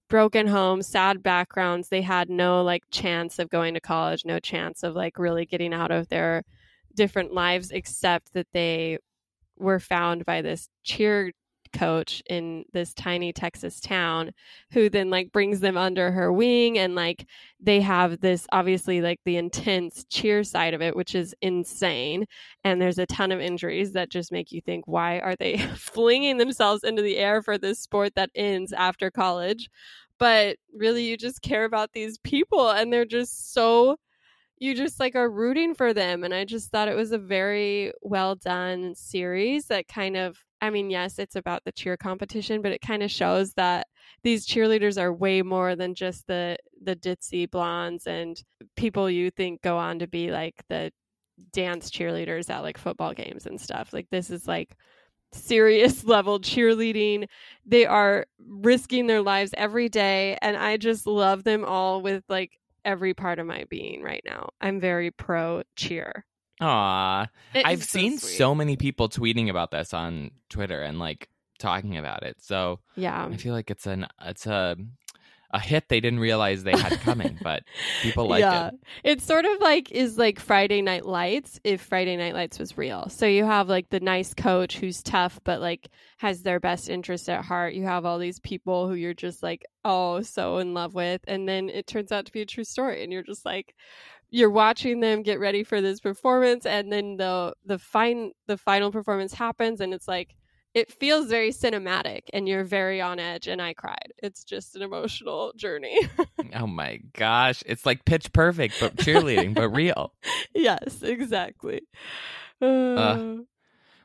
broken 0.08 0.46
homes, 0.46 0.86
sad 0.86 1.22
backgrounds. 1.22 1.88
They 1.88 2.02
had 2.02 2.28
no 2.28 2.62
like 2.62 2.84
chance 2.90 3.38
of 3.38 3.50
going 3.50 3.74
to 3.74 3.80
college, 3.80 4.24
no 4.24 4.38
chance 4.38 4.82
of 4.82 4.94
like 4.94 5.18
really 5.18 5.46
getting 5.46 5.72
out 5.72 5.90
of 5.90 6.08
their 6.08 6.42
different 6.94 7.32
lives 7.32 7.70
except 7.70 8.32
that 8.34 8.46
they 8.52 8.98
were 9.58 9.80
found 9.80 10.24
by 10.24 10.42
this 10.42 10.68
cheer 10.82 11.32
coach 11.72 12.22
in 12.28 12.64
this 12.72 12.94
tiny 12.94 13.32
Texas 13.32 13.80
town 13.80 14.32
who 14.72 14.88
then 14.88 15.10
like 15.10 15.32
brings 15.32 15.60
them 15.60 15.76
under 15.76 16.10
her 16.10 16.32
wing 16.32 16.78
and 16.78 16.94
like 16.94 17.26
they 17.60 17.80
have 17.80 18.20
this 18.20 18.46
obviously 18.52 19.00
like 19.00 19.20
the 19.24 19.36
intense 19.36 20.04
cheer 20.10 20.44
side 20.44 20.74
of 20.74 20.82
it 20.82 20.96
which 20.96 21.14
is 21.14 21.34
insane. 21.42 22.26
And 22.64 22.80
there's 22.80 22.98
a 22.98 23.06
ton 23.06 23.32
of 23.32 23.40
injuries 23.40 23.92
that 23.92 24.10
just 24.10 24.32
make 24.32 24.52
you 24.52 24.60
think 24.60 24.86
why 24.86 25.18
are 25.20 25.36
they 25.36 25.58
flinging 25.76 26.38
themselves 26.38 26.84
into 26.84 27.02
the 27.02 27.18
air 27.18 27.42
for 27.42 27.58
this 27.58 27.78
sport 27.78 28.14
that 28.16 28.30
ends 28.34 28.72
after 28.72 29.10
college? 29.10 29.68
But 30.18 30.56
really 30.72 31.04
you 31.04 31.16
just 31.16 31.42
care 31.42 31.64
about 31.64 31.92
these 31.92 32.18
people 32.18 32.70
and 32.70 32.92
they're 32.92 33.04
just 33.04 33.52
so 33.52 33.96
you 34.62 34.76
just 34.76 35.00
like 35.00 35.16
are 35.16 35.28
rooting 35.28 35.74
for 35.74 35.92
them. 35.92 36.22
And 36.22 36.32
i 36.32 36.44
just 36.44 36.70
thought 36.70 36.86
it 36.86 36.94
was 36.96 37.10
a 37.10 37.18
very 37.18 37.92
well 38.00 38.36
done 38.36 38.94
series 38.94 39.66
that 39.66 39.88
kind 39.88 40.16
of 40.16 40.38
i 40.62 40.70
mean 40.70 40.88
yes 40.88 41.18
it's 41.18 41.36
about 41.36 41.62
the 41.64 41.72
cheer 41.72 41.96
competition 41.98 42.62
but 42.62 42.72
it 42.72 42.80
kind 42.80 43.02
of 43.02 43.10
shows 43.10 43.52
that 43.54 43.86
these 44.22 44.46
cheerleaders 44.46 45.00
are 45.00 45.12
way 45.12 45.42
more 45.42 45.76
than 45.76 45.94
just 45.94 46.26
the 46.26 46.56
the 46.82 46.96
ditzy 46.96 47.50
blondes 47.50 48.06
and 48.06 48.42
people 48.76 49.10
you 49.10 49.30
think 49.30 49.60
go 49.60 49.76
on 49.76 49.98
to 49.98 50.06
be 50.06 50.30
like 50.30 50.54
the 50.70 50.90
dance 51.52 51.90
cheerleaders 51.90 52.50
at 52.50 52.62
like 52.62 52.78
football 52.78 53.12
games 53.12 53.46
and 53.46 53.60
stuff. 53.60 53.92
Like 53.92 54.06
this 54.10 54.30
is 54.30 54.46
like 54.46 54.76
serious 55.32 56.04
level 56.06 56.40
cheerleading. 56.40 57.26
They 57.66 57.86
are 57.86 58.26
risking 58.38 59.06
their 59.06 59.22
lives 59.22 59.54
every 59.56 59.88
day 59.88 60.36
and 60.42 60.56
i 60.56 60.76
just 60.76 61.06
love 61.06 61.44
them 61.44 61.64
all 61.64 62.02
with 62.02 62.24
like 62.28 62.58
every 62.84 63.14
part 63.14 63.38
of 63.38 63.46
my 63.46 63.64
being 63.70 64.02
right 64.02 64.22
now. 64.24 64.48
I'm 64.60 64.80
very 64.80 65.10
pro 65.10 65.62
cheer 65.76 66.24
Aw. 66.62 67.26
I've 67.54 67.84
seen 67.84 68.18
sweet. 68.18 68.36
so 68.36 68.54
many 68.54 68.76
people 68.76 69.08
tweeting 69.08 69.50
about 69.50 69.70
this 69.70 69.92
on 69.92 70.30
Twitter 70.48 70.80
and 70.80 70.98
like 70.98 71.28
talking 71.58 71.96
about 71.96 72.22
it. 72.22 72.36
So 72.40 72.80
yeah 72.96 73.24
I 73.24 73.36
feel 73.36 73.54
like 73.54 73.70
it's 73.70 73.86
an 73.86 74.06
it's 74.20 74.46
a 74.46 74.76
a 75.54 75.60
hit 75.60 75.88
they 75.88 76.00
didn't 76.00 76.20
realize 76.20 76.64
they 76.64 76.72
had 76.72 76.98
coming, 77.00 77.38
but 77.42 77.62
people 78.02 78.26
like 78.26 78.40
yeah. 78.40 78.68
it. 78.68 78.74
It's 79.04 79.24
sort 79.24 79.44
of 79.44 79.60
like 79.60 79.92
is 79.92 80.16
like 80.16 80.40
Friday 80.40 80.80
Night 80.80 81.04
Lights 81.04 81.60
if 81.62 81.82
Friday 81.82 82.16
Night 82.16 82.34
Lights 82.34 82.58
was 82.58 82.78
real. 82.78 83.08
So 83.10 83.26
you 83.26 83.44
have 83.44 83.68
like 83.68 83.90
the 83.90 84.00
nice 84.00 84.32
coach 84.32 84.78
who's 84.78 85.02
tough 85.02 85.38
but 85.44 85.60
like 85.60 85.90
has 86.18 86.42
their 86.42 86.58
best 86.58 86.88
interest 86.88 87.28
at 87.28 87.44
heart. 87.44 87.74
You 87.74 87.84
have 87.84 88.06
all 88.06 88.18
these 88.18 88.40
people 88.40 88.88
who 88.88 88.94
you're 88.94 89.12
just 89.12 89.42
like 89.42 89.64
oh 89.84 90.22
so 90.22 90.58
in 90.58 90.72
love 90.72 90.94
with 90.94 91.20
and 91.28 91.46
then 91.46 91.68
it 91.68 91.86
turns 91.86 92.12
out 92.12 92.26
to 92.26 92.32
be 92.32 92.40
a 92.40 92.46
true 92.46 92.64
story 92.64 93.02
and 93.02 93.12
you're 93.12 93.22
just 93.22 93.44
like 93.44 93.74
you're 94.32 94.50
watching 94.50 95.00
them 95.00 95.22
get 95.22 95.38
ready 95.38 95.62
for 95.62 95.80
this 95.82 96.00
performance 96.00 96.64
and 96.64 96.90
then 96.90 97.18
the 97.18 97.54
the 97.66 97.78
fine 97.78 98.32
the 98.46 98.56
final 98.56 98.90
performance 98.90 99.34
happens 99.34 99.80
and 99.80 99.92
it's 99.92 100.08
like 100.08 100.34
it 100.74 100.90
feels 100.90 101.28
very 101.28 101.50
cinematic 101.50 102.22
and 102.32 102.48
you're 102.48 102.64
very 102.64 102.98
on 102.98 103.18
edge 103.18 103.46
and 103.46 103.60
I 103.60 103.74
cried. 103.74 104.14
It's 104.22 104.42
just 104.42 104.74
an 104.74 104.82
emotional 104.82 105.52
journey. 105.54 106.00
Oh 106.54 106.66
my 106.66 106.98
gosh. 107.14 107.62
It's 107.66 107.86
like 107.86 108.04
pitch 108.04 108.32
perfect, 108.32 108.74
but 108.80 108.96
cheerleading, 108.96 109.54
but 109.54 109.68
real. 109.68 110.12
yes, 110.54 111.00
exactly. 111.02 111.82
Uh, 112.60 113.18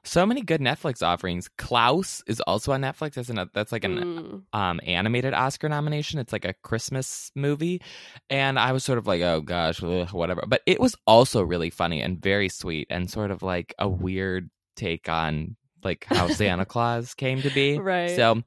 So 0.07 0.25
many 0.25 0.41
good 0.41 0.61
Netflix 0.61 1.05
offerings. 1.05 1.49
Klaus 1.57 2.23
is 2.27 2.39
also 2.41 2.71
on 2.71 2.81
Netflix. 2.81 3.13
That's, 3.15 3.29
an, 3.29 3.49
that's 3.53 3.71
like 3.71 3.83
an 3.83 3.97
mm, 3.97 4.43
um, 4.53 4.79
animated 4.85 5.33
Oscar 5.33 5.67
nomination. 5.69 6.19
It's 6.19 6.31
like 6.33 6.45
a 6.45 6.53
Christmas 6.53 7.31
movie. 7.35 7.81
And 8.29 8.57
I 8.57 8.71
was 8.71 8.83
sort 8.83 8.97
of 8.97 9.05
like, 9.07 9.21
oh 9.21 9.41
gosh, 9.41 9.83
ugh, 9.83 10.11
whatever. 10.13 10.43
But 10.47 10.61
it 10.65 10.79
was 10.79 10.95
also 11.05 11.41
really 11.41 11.69
funny 11.69 12.01
and 12.01 12.21
very 12.21 12.49
sweet 12.49 12.87
and 12.89 13.09
sort 13.09 13.31
of 13.31 13.43
like 13.43 13.75
a 13.79 13.87
weird 13.89 14.49
take 14.75 15.09
on 15.09 15.55
like 15.83 16.05
how 16.05 16.27
Santa 16.29 16.65
Claus 16.65 17.13
came 17.13 17.41
to 17.41 17.49
be. 17.49 17.77
Right. 17.77 18.15
So 18.15 18.41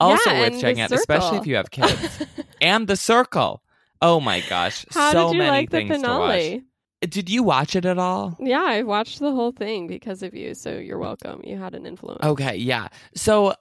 also 0.00 0.30
Yeah, 0.30 0.40
worth 0.40 0.60
checking 0.60 0.80
out, 0.80 0.92
especially 0.92 1.38
if 1.38 1.46
you 1.46 1.56
have 1.56 1.70
kids. 1.70 2.22
and 2.60 2.86
The 2.88 2.96
Circle. 2.96 3.62
Oh 4.02 4.20
my 4.20 4.40
gosh. 4.48 4.84
How 4.90 5.12
so 5.12 5.28
did 5.28 5.32
you 5.34 5.38
many 5.38 5.58
like 5.58 5.70
the 5.70 5.78
things 5.78 5.96
to 5.96 5.98
finale? 6.02 6.54
watch. 6.54 6.62
Did 7.00 7.28
you 7.28 7.42
watch 7.42 7.76
it 7.76 7.84
at 7.84 7.98
all? 7.98 8.36
Yeah, 8.40 8.64
I 8.66 8.82
watched 8.82 9.20
the 9.20 9.32
whole 9.32 9.52
thing 9.52 9.86
because 9.86 10.22
of 10.22 10.34
you, 10.34 10.54
so 10.54 10.70
you're 10.70 10.98
welcome. 10.98 11.42
You 11.44 11.58
had 11.58 11.74
an 11.74 11.86
influence. 11.86 12.24
Okay, 12.24 12.56
yeah. 12.56 12.88
So 13.14 13.54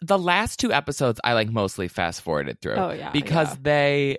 the 0.00 0.18
last 0.18 0.58
two 0.58 0.72
episodes 0.72 1.20
I 1.22 1.34
like 1.34 1.48
mostly 1.48 1.88
fast 1.88 2.22
forwarded 2.22 2.60
through. 2.60 2.74
Oh, 2.74 2.92
yeah, 2.92 3.10
because 3.12 3.50
yeah. 3.50 3.58
they 3.62 4.18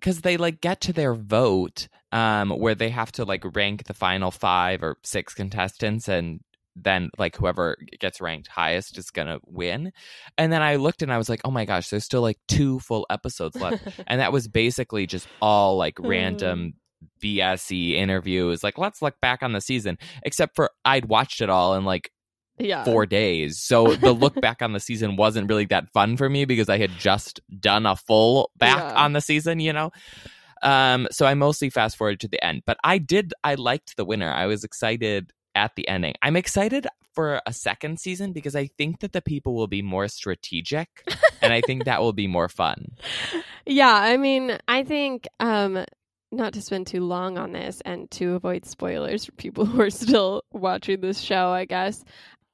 because 0.00 0.20
they 0.20 0.36
like 0.36 0.60
get 0.60 0.82
to 0.82 0.92
their 0.92 1.14
vote 1.14 1.88
um 2.12 2.50
where 2.50 2.74
they 2.74 2.90
have 2.90 3.10
to 3.12 3.24
like 3.24 3.42
rank 3.56 3.84
the 3.84 3.94
final 3.94 4.30
five 4.30 4.82
or 4.82 4.96
six 5.02 5.34
contestants 5.34 6.08
and 6.08 6.40
then 6.76 7.10
like 7.18 7.34
whoever 7.36 7.76
gets 7.98 8.20
ranked 8.20 8.48
highest 8.48 8.98
is 8.98 9.10
gonna 9.10 9.38
win 9.46 9.92
and 10.38 10.52
then 10.52 10.62
i 10.62 10.76
looked 10.76 11.02
and 11.02 11.12
i 11.12 11.18
was 11.18 11.28
like 11.28 11.40
oh 11.44 11.50
my 11.50 11.64
gosh 11.64 11.88
there's 11.88 12.04
still 12.04 12.20
like 12.20 12.38
two 12.46 12.78
full 12.80 13.06
episodes 13.10 13.56
left 13.56 13.82
and 14.06 14.20
that 14.20 14.32
was 14.32 14.46
basically 14.46 15.06
just 15.06 15.26
all 15.40 15.76
like 15.76 15.98
random 15.98 16.74
bse 17.22 17.92
interviews 17.92 18.64
like 18.64 18.78
let's 18.78 19.02
look 19.02 19.20
back 19.20 19.42
on 19.42 19.52
the 19.52 19.60
season 19.60 19.98
except 20.22 20.56
for 20.56 20.70
i'd 20.84 21.06
watched 21.06 21.40
it 21.40 21.50
all 21.50 21.74
in 21.74 21.84
like 21.84 22.10
yeah. 22.58 22.84
four 22.84 23.06
days. 23.06 23.58
So 23.58 23.94
the 23.96 24.12
look 24.12 24.34
back 24.40 24.62
on 24.62 24.72
the 24.72 24.80
season 24.80 25.16
wasn't 25.16 25.48
really 25.48 25.66
that 25.66 25.90
fun 25.92 26.16
for 26.16 26.28
me 26.28 26.44
because 26.44 26.68
I 26.68 26.78
had 26.78 26.90
just 26.92 27.40
done 27.60 27.86
a 27.86 27.96
full 27.96 28.50
back 28.58 28.78
Yeah. 28.78 29.04
on 29.04 29.12
the 29.12 29.20
season, 29.20 29.60
you 29.60 29.72
know? 29.72 29.90
Um, 30.62 31.06
so 31.10 31.26
I 31.26 31.34
mostly 31.34 31.70
fast 31.70 31.96
forward 31.96 32.20
to 32.20 32.28
the 32.28 32.42
end. 32.42 32.62
But 32.66 32.78
I 32.82 32.98
did 32.98 33.34
I 33.44 33.54
liked 33.54 33.96
the 33.96 34.04
winner. 34.04 34.30
I 34.32 34.46
was 34.46 34.64
excited 34.64 35.32
at 35.54 35.76
the 35.76 35.86
ending. 35.88 36.14
I'm 36.22 36.36
excited 36.36 36.86
for 37.12 37.40
a 37.46 37.52
second 37.52 37.98
season 37.98 38.32
because 38.32 38.54
I 38.54 38.66
think 38.78 39.00
that 39.00 39.12
the 39.12 39.22
people 39.22 39.54
will 39.54 39.68
be 39.68 39.80
more 39.80 40.06
strategic 40.08 40.88
and 41.40 41.52
I 41.52 41.62
think 41.62 41.84
that 41.84 42.00
will 42.00 42.12
be 42.12 42.26
more 42.26 42.48
fun. 42.48 42.92
Yeah, 43.68 43.92
I 43.92 44.16
mean, 44.16 44.58
I 44.68 44.84
think 44.84 45.26
um 45.40 45.84
not 46.32 46.52
to 46.54 46.62
spend 46.62 46.86
too 46.86 47.04
long 47.04 47.38
on 47.38 47.52
this 47.52 47.80
and 47.84 48.10
to 48.12 48.34
avoid 48.34 48.64
spoilers 48.64 49.24
for 49.24 49.32
people 49.32 49.64
who 49.66 49.80
are 49.80 49.90
still 49.90 50.42
watching 50.52 51.00
this 51.00 51.20
show, 51.20 51.48
I 51.50 51.64
guess. 51.64 52.04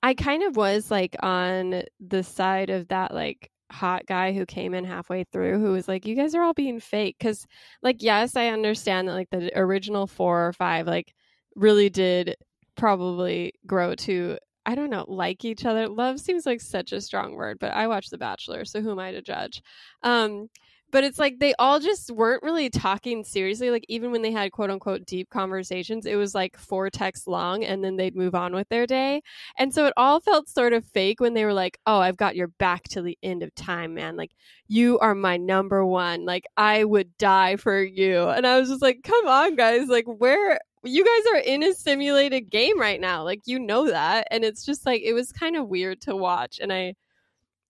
I 0.02 0.14
kind 0.14 0.42
of 0.42 0.56
was 0.56 0.90
like 0.90 1.16
on 1.22 1.84
the 2.00 2.22
side 2.22 2.70
of 2.70 2.88
that 2.88 3.14
like 3.14 3.50
hot 3.70 4.04
guy 4.06 4.32
who 4.32 4.44
came 4.44 4.74
in 4.74 4.84
halfway 4.84 5.24
through 5.24 5.58
who 5.58 5.72
was 5.72 5.88
like 5.88 6.04
you 6.04 6.14
guys 6.14 6.34
are 6.34 6.42
all 6.42 6.52
being 6.52 6.78
fake 6.78 7.16
cuz 7.18 7.46
like 7.82 8.02
yes, 8.02 8.36
I 8.36 8.48
understand 8.48 9.08
that 9.08 9.14
like 9.14 9.30
the 9.30 9.50
original 9.58 10.06
4 10.06 10.48
or 10.48 10.52
5 10.52 10.86
like 10.86 11.14
really 11.54 11.88
did 11.88 12.36
probably 12.76 13.52
grow 13.66 13.94
to 13.94 14.38
I 14.64 14.74
don't 14.76 14.90
know, 14.90 15.04
like 15.08 15.44
each 15.44 15.64
other. 15.64 15.88
Love 15.88 16.20
seems 16.20 16.46
like 16.46 16.60
such 16.60 16.92
a 16.92 17.00
strong 17.00 17.34
word, 17.34 17.58
but 17.58 17.72
I 17.72 17.88
watched 17.88 18.10
The 18.10 18.18
Bachelor, 18.18 18.64
so 18.64 18.80
who 18.80 18.92
am 18.92 18.98
I 18.98 19.10
to 19.12 19.20
judge? 19.20 19.60
Um, 20.02 20.48
but 20.92 21.04
it's 21.04 21.18
like 21.18 21.38
they 21.38 21.54
all 21.58 21.80
just 21.80 22.10
weren't 22.10 22.42
really 22.42 22.70
talking 22.70 23.24
seriously. 23.24 23.70
Like 23.70 23.86
even 23.88 24.12
when 24.12 24.22
they 24.22 24.30
had 24.30 24.52
quote 24.52 24.70
unquote 24.70 25.06
deep 25.06 25.30
conversations, 25.30 26.06
it 26.06 26.16
was 26.16 26.34
like 26.34 26.56
four 26.56 26.90
texts 26.90 27.26
long, 27.26 27.64
and 27.64 27.82
then 27.82 27.96
they'd 27.96 28.14
move 28.14 28.34
on 28.34 28.54
with 28.54 28.68
their 28.68 28.86
day. 28.86 29.22
And 29.56 29.74
so 29.74 29.86
it 29.86 29.94
all 29.96 30.20
felt 30.20 30.48
sort 30.48 30.74
of 30.74 30.84
fake 30.84 31.18
when 31.20 31.34
they 31.34 31.44
were 31.44 31.54
like, 31.54 31.78
"Oh, 31.86 31.98
I've 31.98 32.18
got 32.18 32.36
your 32.36 32.48
back 32.48 32.84
till 32.84 33.02
the 33.02 33.18
end 33.22 33.42
of 33.42 33.54
time, 33.54 33.94
man. 33.94 34.16
Like 34.16 34.32
you 34.68 34.98
are 35.00 35.14
my 35.14 35.38
number 35.38 35.84
one. 35.84 36.26
Like 36.26 36.44
I 36.56 36.84
would 36.84 37.16
die 37.18 37.56
for 37.56 37.82
you." 37.82 38.28
And 38.28 38.46
I 38.46 38.60
was 38.60 38.68
just 38.68 38.82
like, 38.82 39.02
"Come 39.02 39.26
on, 39.26 39.56
guys! 39.56 39.88
Like 39.88 40.06
where 40.06 40.60
you 40.84 41.04
guys 41.04 41.32
are 41.32 41.38
in 41.38 41.62
a 41.62 41.72
simulated 41.74 42.50
game 42.50 42.78
right 42.80 43.00
now 43.00 43.22
like 43.22 43.40
you 43.44 43.58
know 43.58 43.88
that 43.88 44.26
and 44.32 44.44
it's 44.44 44.64
just 44.64 44.84
like 44.84 45.00
it 45.02 45.12
was 45.12 45.30
kind 45.30 45.56
of 45.56 45.68
weird 45.68 46.00
to 46.00 46.16
watch 46.16 46.58
and 46.60 46.72
i 46.72 46.92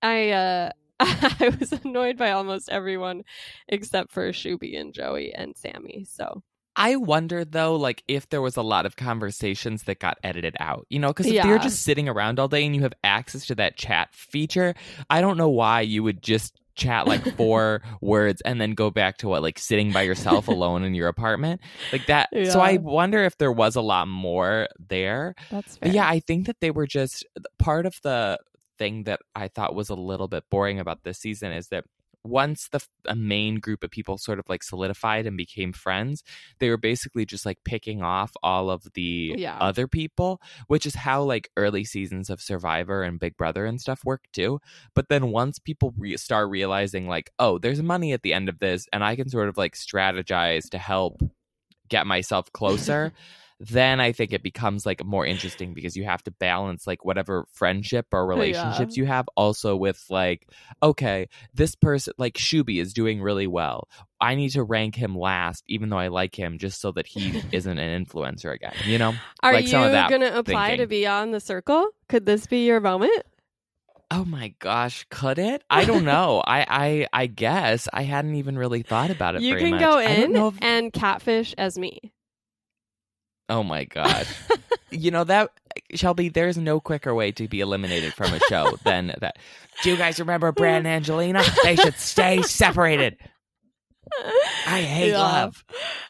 i 0.00 0.30
uh 0.30 0.70
i 1.40 1.56
was 1.60 1.72
annoyed 1.84 2.16
by 2.16 2.30
almost 2.30 2.68
everyone 2.70 3.22
except 3.68 4.12
for 4.12 4.30
shooby 4.30 4.78
and 4.78 4.94
joey 4.94 5.32
and 5.34 5.56
sammy 5.56 6.04
so 6.08 6.42
I 6.74 6.96
wonder 6.96 7.44
though, 7.44 7.76
like 7.76 8.02
if 8.08 8.30
there 8.30 8.40
was 8.40 8.56
a 8.56 8.62
lot 8.62 8.86
of 8.86 8.96
conversations 8.96 9.82
that 9.82 9.98
got 9.98 10.16
edited 10.24 10.56
out, 10.58 10.86
you 10.88 10.98
know, 10.98 11.08
because 11.08 11.30
if 11.30 11.34
Yeah. 11.34 11.46
you're 11.46 11.58
just 11.58 11.82
sitting 11.82 12.08
around 12.08 12.40
all 12.40 12.48
day 12.48 12.64
and 12.64 12.74
you 12.74 12.80
have 12.82 12.94
access 13.04 13.44
to 13.46 13.54
that 13.56 13.76
chat 13.76 14.14
feature, 14.14 14.74
I 15.10 15.20
don't 15.20 15.36
know 15.36 15.50
why 15.50 15.82
you 15.82 16.02
would 16.02 16.22
just 16.22 16.58
chat 16.74 17.06
like 17.06 17.26
four 17.36 17.82
words 18.00 18.40
and 18.46 18.58
then 18.58 18.72
go 18.72 18.90
back 18.90 19.18
to 19.18 19.28
what, 19.28 19.42
like 19.42 19.58
sitting 19.58 19.92
by 19.92 20.00
yourself 20.02 20.48
alone 20.48 20.82
in 20.82 20.94
your 20.94 21.08
apartment, 21.08 21.60
like 21.92 22.06
that. 22.06 22.30
So 22.42 22.60
I 22.62 22.78
wonder 22.78 23.22
if 23.22 23.36
there 23.36 23.52
was 23.52 23.76
a 23.76 23.82
lot 23.82 24.08
more 24.08 24.68
there. 24.78 25.34
that's 25.50 25.76
fair 25.76 25.88
But 25.88 25.90
yeah, 25.92 26.08
I 26.08 26.20
think 26.20 26.46
that 26.46 26.60
they 26.60 26.70
were 26.70 26.86
just 26.86 27.26
part 27.58 27.84
of 27.84 27.96
the 28.02 28.38
thing 28.82 29.04
that 29.04 29.20
I 29.36 29.46
thought 29.48 29.74
was 29.74 29.90
a 29.90 29.94
little 29.94 30.28
bit 30.28 30.44
boring 30.50 30.80
about 30.80 31.04
this 31.04 31.18
season 31.18 31.52
is 31.52 31.68
that 31.68 31.84
once 32.24 32.68
the 32.72 32.80
main 33.16 33.56
group 33.56 33.82
of 33.82 33.90
people 33.90 34.16
sort 34.16 34.38
of 34.38 34.44
like 34.48 34.62
solidified 34.62 35.26
and 35.26 35.36
became 35.36 35.72
friends, 35.72 36.22
they 36.60 36.68
were 36.70 36.76
basically 36.76 37.24
just 37.26 37.44
like 37.44 37.58
picking 37.64 38.00
off 38.02 38.32
all 38.44 38.70
of 38.70 38.82
the 38.94 39.34
Yeah. 39.38 39.58
other 39.58 39.86
people, 39.88 40.40
which 40.68 40.86
is 40.86 40.94
how 40.94 41.22
like 41.22 41.48
early 41.56 41.84
seasons 41.84 42.30
of 42.30 42.40
Survivor 42.40 43.02
and 43.02 43.18
Big 43.18 43.36
Brother 43.36 43.66
and 43.66 43.80
stuff 43.80 44.00
work 44.04 44.22
too. 44.32 44.60
But 44.94 45.08
then 45.08 45.32
once 45.32 45.58
people 45.58 45.94
re- 45.96 46.16
start 46.16 46.48
realizing 46.48 47.08
like, 47.08 47.30
oh, 47.40 47.58
there's 47.58 47.82
money 47.82 48.12
at 48.12 48.22
the 48.22 48.32
end 48.34 48.48
of 48.48 48.60
this, 48.60 48.86
and 48.92 49.02
I 49.04 49.16
can 49.16 49.28
sort 49.28 49.48
of 49.48 49.56
like 49.56 49.74
strategize 49.74 50.68
to 50.70 50.78
help 50.78 51.22
get 51.88 52.06
myself 52.06 52.52
closer. 52.60 53.12
Then 53.70 54.00
I 54.00 54.10
think 54.10 54.32
it 54.32 54.42
becomes 54.42 54.84
like 54.84 55.04
more 55.04 55.24
interesting 55.24 55.72
because 55.72 55.96
you 55.96 56.02
have 56.02 56.22
to 56.24 56.32
balance 56.32 56.84
like 56.84 57.04
whatever 57.04 57.46
friendship 57.52 58.06
or 58.12 58.26
relationships 58.34 58.96
you 58.96 59.06
have 59.06 59.28
also 59.36 59.76
with 59.76 60.04
like, 60.10 60.48
okay, 60.82 61.28
this 61.54 61.76
person 61.76 62.12
like 62.18 62.34
Shooby 62.34 62.80
is 62.80 62.92
doing 62.92 63.22
really 63.22 63.46
well. 63.46 63.88
I 64.20 64.34
need 64.34 64.50
to 64.50 64.64
rank 64.64 64.96
him 64.96 65.16
last, 65.16 65.62
even 65.68 65.90
though 65.90 65.98
I 65.98 66.08
like 66.08 66.36
him, 66.36 66.58
just 66.58 66.80
so 66.80 66.90
that 66.92 67.06
he 67.06 67.40
isn't 67.52 67.78
an 67.78 68.04
influencer 68.04 68.52
again. 68.52 68.74
You 68.84 68.98
know? 68.98 69.14
are 69.44 69.52
like 69.52 69.64
you 69.64 69.70
some 69.70 69.84
of 69.84 69.92
that 69.92 70.10
gonna 70.10 70.32
apply 70.34 70.76
to 70.76 70.86
be 70.88 71.06
on 71.06 71.30
the 71.30 71.40
circle 71.40 71.88
could 72.08 72.26
this 72.26 72.46
be 72.46 72.66
your 72.66 72.80
moment 72.80 73.24
Oh 74.14 74.26
my 74.26 74.52
gosh, 74.58 75.06
could 75.08 75.38
it? 75.38 75.64
I 75.70 75.86
don't 75.86 76.04
know. 76.04 76.42
I 76.46 76.66
I 76.68 77.22
I 77.22 77.26
guess 77.28 77.88
I 77.90 78.02
hadn't 78.02 78.34
even 78.34 78.58
really 78.58 78.82
thought 78.82 79.08
about 79.08 79.36
it. 79.36 79.40
you 79.40 79.54
very 79.54 79.62
can 79.62 79.70
much. 79.70 79.80
go 79.80 79.98
in 79.98 80.36
if- 80.36 80.58
and 80.60 80.92
catfish 80.92 81.54
as 81.56 81.78
me 81.78 82.12
oh 83.52 83.62
my 83.62 83.84
god. 83.84 84.26
you 84.90 85.10
know 85.10 85.24
that 85.24 85.50
Shelby, 85.94 86.28
there's 86.28 86.56
no 86.58 86.80
quicker 86.80 87.14
way 87.14 87.32
to 87.32 87.48
be 87.48 87.60
eliminated 87.60 88.14
from 88.14 88.32
a 88.32 88.38
show 88.48 88.76
than 88.84 89.14
that. 89.20 89.36
Do 89.82 89.90
you 89.90 89.96
guys 89.96 90.18
remember 90.20 90.52
Brad 90.52 90.78
and 90.78 90.86
Angelina? 90.86 91.42
They 91.64 91.76
should 91.76 91.94
stay 91.96 92.42
separated. 92.42 93.16
I 94.66 94.82
hate 94.82 95.10
Yeah. 95.10 95.18
love. 95.18 95.64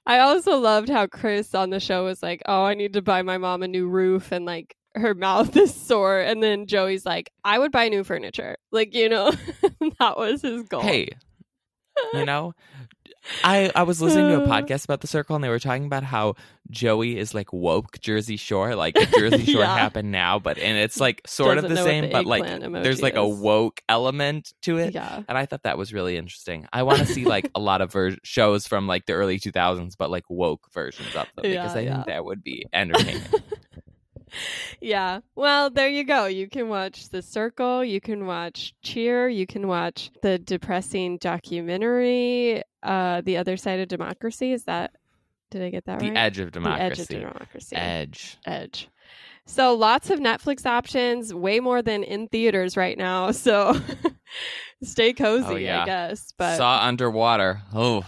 I 0.06 0.20
also 0.20 0.56
loved 0.58 0.88
how 0.88 1.06
Chris 1.06 1.54
on 1.54 1.70
the 1.70 1.78
show 1.80 2.04
was 2.04 2.22
like, 2.22 2.42
"Oh, 2.46 2.64
I 2.64 2.74
need 2.74 2.94
to 2.94 3.02
buy 3.02 3.22
my 3.22 3.38
mom 3.38 3.62
a 3.62 3.68
new 3.68 3.88
roof," 3.88 4.32
and 4.32 4.44
like 4.44 4.74
her 4.94 5.14
mouth 5.14 5.56
is 5.56 5.74
sore, 5.74 6.18
and 6.18 6.42
then 6.42 6.66
Joey's 6.66 7.06
like, 7.06 7.30
"I 7.44 7.58
would 7.58 7.70
buy 7.72 7.88
new 7.88 8.02
furniture." 8.04 8.56
Like 8.72 8.94
you 8.94 9.08
know, 9.08 9.30
that 10.00 10.16
was 10.16 10.42
his 10.42 10.62
goal. 10.64 10.80
Hey, 10.80 11.08
you 12.14 12.24
know, 12.24 12.54
I 13.44 13.70
I 13.74 13.82
was 13.84 14.00
listening 14.02 14.28
to 14.28 14.40
a 14.40 14.44
Uh. 14.44 14.46
podcast 14.62 14.84
about 14.84 15.00
the 15.00 15.06
circle 15.06 15.34
and 15.36 15.44
they 15.44 15.48
were 15.48 15.58
talking 15.58 15.84
about 15.86 16.02
how 16.04 16.34
Joey 16.70 17.18
is 17.18 17.34
like 17.34 17.52
woke 17.52 18.00
Jersey 18.00 18.36
Shore, 18.36 18.74
like 18.74 18.96
if 18.98 19.10
Jersey 19.18 19.44
Shore 19.44 19.62
Yeah. 19.62 19.76
happened 19.76 20.10
now, 20.10 20.38
but 20.38 20.58
and 20.58 20.76
it's 20.78 20.98
like 21.00 21.22
sort 21.26 21.56
Doesn't 21.56 21.70
of 21.70 21.76
the 21.76 21.82
same, 21.84 22.04
the 22.04 22.10
but 22.10 22.26
like 22.26 22.44
there's 22.82 23.02
like 23.02 23.14
a 23.16 23.26
woke 23.28 23.80
element 23.88 24.52
to 24.62 24.78
it. 24.78 24.94
yeah, 24.94 25.22
And 25.28 25.38
I 25.38 25.46
thought 25.46 25.62
that 25.64 25.78
was 25.78 25.92
really 25.92 26.16
interesting. 26.16 26.66
I 26.72 26.82
want 26.82 26.98
to 26.98 27.06
see 27.06 27.24
like 27.24 27.50
a 27.54 27.60
lot 27.60 27.80
of 27.80 27.92
ver- 27.92 28.16
shows 28.22 28.66
from 28.66 28.86
like 28.86 29.06
the 29.06 29.12
early 29.14 29.38
2000s, 29.38 29.94
but 29.98 30.10
like 30.10 30.24
woke 30.28 30.66
versions 30.72 31.08
of 31.08 31.14
them 31.14 31.42
because 31.42 31.74
Yeah, 31.76 31.92
I 31.92 31.94
think 31.94 32.06
that 32.06 32.24
would 32.24 32.42
be 32.42 32.66
entertaining. 32.72 33.22
yeah. 34.80 35.20
Well, 35.34 35.70
there 35.70 35.88
you 35.88 36.04
go. 36.04 36.26
You 36.26 36.48
can 36.48 36.68
watch 36.68 37.08
The 37.08 37.22
Circle. 37.22 37.84
You 37.84 38.00
can 38.00 38.26
watch 38.26 38.74
Cheer. 38.82 39.28
You 39.28 39.46
can 39.46 39.68
watch 39.68 40.10
the 40.22 40.38
depressing 40.38 41.18
documentary, 41.18 42.62
uh, 42.82 43.20
"The 43.22 43.36
Other 43.36 43.56
Side 43.56 43.80
of 43.80 43.88
Democracy." 43.88 44.52
Is 44.52 44.64
that? 44.64 44.92
Did 45.50 45.62
I 45.62 45.70
get 45.70 45.84
that 45.84 45.98
the 45.98 46.08
right? 46.08 46.16
edge 46.16 46.38
of 46.38 46.50
democracy. 46.52 47.04
The 47.04 47.14
Edge 47.14 47.22
of 47.24 47.32
Democracy. 47.32 47.76
Edge. 47.76 48.38
Edge. 48.46 48.88
So 49.44 49.74
lots 49.74 50.08
of 50.08 50.20
Netflix 50.20 50.64
options, 50.64 51.34
way 51.34 51.60
more 51.60 51.82
than 51.82 52.04
in 52.04 52.28
theaters 52.28 52.76
right 52.76 52.96
now. 52.96 53.32
So 53.42 53.78
stay 54.82 55.12
cozy, 55.12 55.46
Oh, 55.46 55.56
yeah. 55.56 55.82
I 55.82 55.86
guess. 55.86 56.32
But 56.38 56.56
Saw 56.56 56.80
underwater. 56.86 57.60
Oh, 57.74 58.02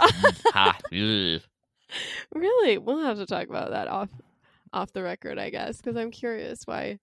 really, 2.34 2.78
we'll 2.78 3.04
have 3.04 3.18
to 3.18 3.26
talk 3.26 3.48
about 3.48 3.70
that 3.70 3.88
off 3.88 4.08
off 4.74 4.92
the 4.92 5.02
record, 5.02 5.38
I 5.38 5.50
guess, 5.50 5.78
because 5.78 5.96
I'm 5.96 6.10
curious 6.10 6.62
why 6.64 6.98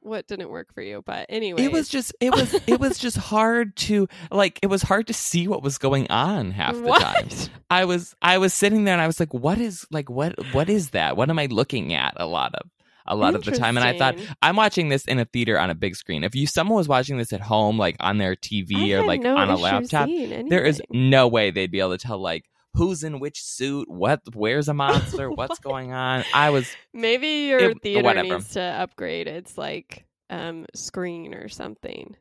what 0.00 0.26
didn't 0.26 0.50
work 0.50 0.72
for 0.72 0.80
you. 0.80 1.02
But 1.04 1.26
anyway, 1.28 1.62
It 1.62 1.72
was 1.72 1.88
just 1.88 2.14
it 2.20 2.30
was 2.30 2.54
it 2.66 2.80
was 2.80 2.98
just 2.98 3.16
hard 3.16 3.76
to 3.76 4.08
like 4.30 4.58
it 4.62 4.68
was 4.68 4.82
hard 4.82 5.08
to 5.08 5.14
see 5.14 5.48
what 5.48 5.62
was 5.62 5.78
going 5.78 6.08
on 6.10 6.52
half 6.52 6.74
the 6.74 6.82
what? 6.82 7.02
time. 7.02 7.28
I 7.68 7.84
was 7.84 8.14
I 8.22 8.38
was 8.38 8.54
sitting 8.54 8.84
there 8.84 8.94
and 8.94 9.02
I 9.02 9.06
was 9.06 9.20
like, 9.20 9.34
what 9.34 9.58
is 9.58 9.86
like 9.90 10.08
what 10.08 10.34
what 10.52 10.70
is 10.70 10.90
that? 10.90 11.16
What 11.16 11.28
am 11.28 11.38
I 11.38 11.46
looking 11.46 11.92
at 11.92 12.14
a 12.16 12.26
lot 12.26 12.54
of 12.54 12.70
a 13.08 13.16
lot 13.16 13.34
of 13.34 13.44
the 13.44 13.52
time? 13.52 13.76
And 13.76 13.86
I 13.86 13.98
thought 13.98 14.16
I'm 14.42 14.56
watching 14.56 14.88
this 14.88 15.04
in 15.04 15.18
a 15.18 15.24
theater 15.24 15.58
on 15.58 15.70
a 15.70 15.74
big 15.74 15.96
screen. 15.96 16.24
If 16.24 16.34
you 16.34 16.46
someone 16.46 16.76
was 16.76 16.88
watching 16.88 17.18
this 17.18 17.32
at 17.32 17.40
home, 17.40 17.78
like 17.78 17.96
on 18.00 18.18
their 18.18 18.32
I 18.32 18.36
TV 18.36 18.92
or 18.92 19.04
like 19.04 19.20
no 19.20 19.36
on 19.36 19.50
a 19.50 19.56
laptop, 19.56 20.08
there 20.08 20.64
is 20.64 20.80
no 20.90 21.28
way 21.28 21.50
they'd 21.50 21.70
be 21.70 21.80
able 21.80 21.96
to 21.96 22.06
tell 22.06 22.18
like 22.18 22.44
who's 22.76 23.02
in 23.02 23.18
which 23.20 23.42
suit, 23.42 23.90
what 23.90 24.20
where's 24.34 24.68
a 24.68 24.74
monster, 24.74 25.30
what's 25.30 25.58
going 25.58 25.92
on. 25.92 26.24
I 26.34 26.50
was 26.50 26.68
maybe 26.92 27.46
your 27.48 27.70
it- 27.70 27.82
theater 27.82 28.02
whatever. 28.04 28.28
needs 28.36 28.50
to 28.50 28.60
upgrade 28.60 29.26
its 29.28 29.56
like 29.58 30.04
um 30.30 30.66
screen 30.74 31.34
or 31.34 31.48
something. 31.48 32.16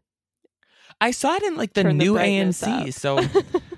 I 1.01 1.11
saw 1.11 1.35
it 1.35 1.43
in 1.43 1.55
like 1.57 1.73
the 1.73 1.83
Turn 1.83 1.97
new 1.97 2.13
AMC, 2.15 2.87
up. 2.87 2.93
so 2.93 3.19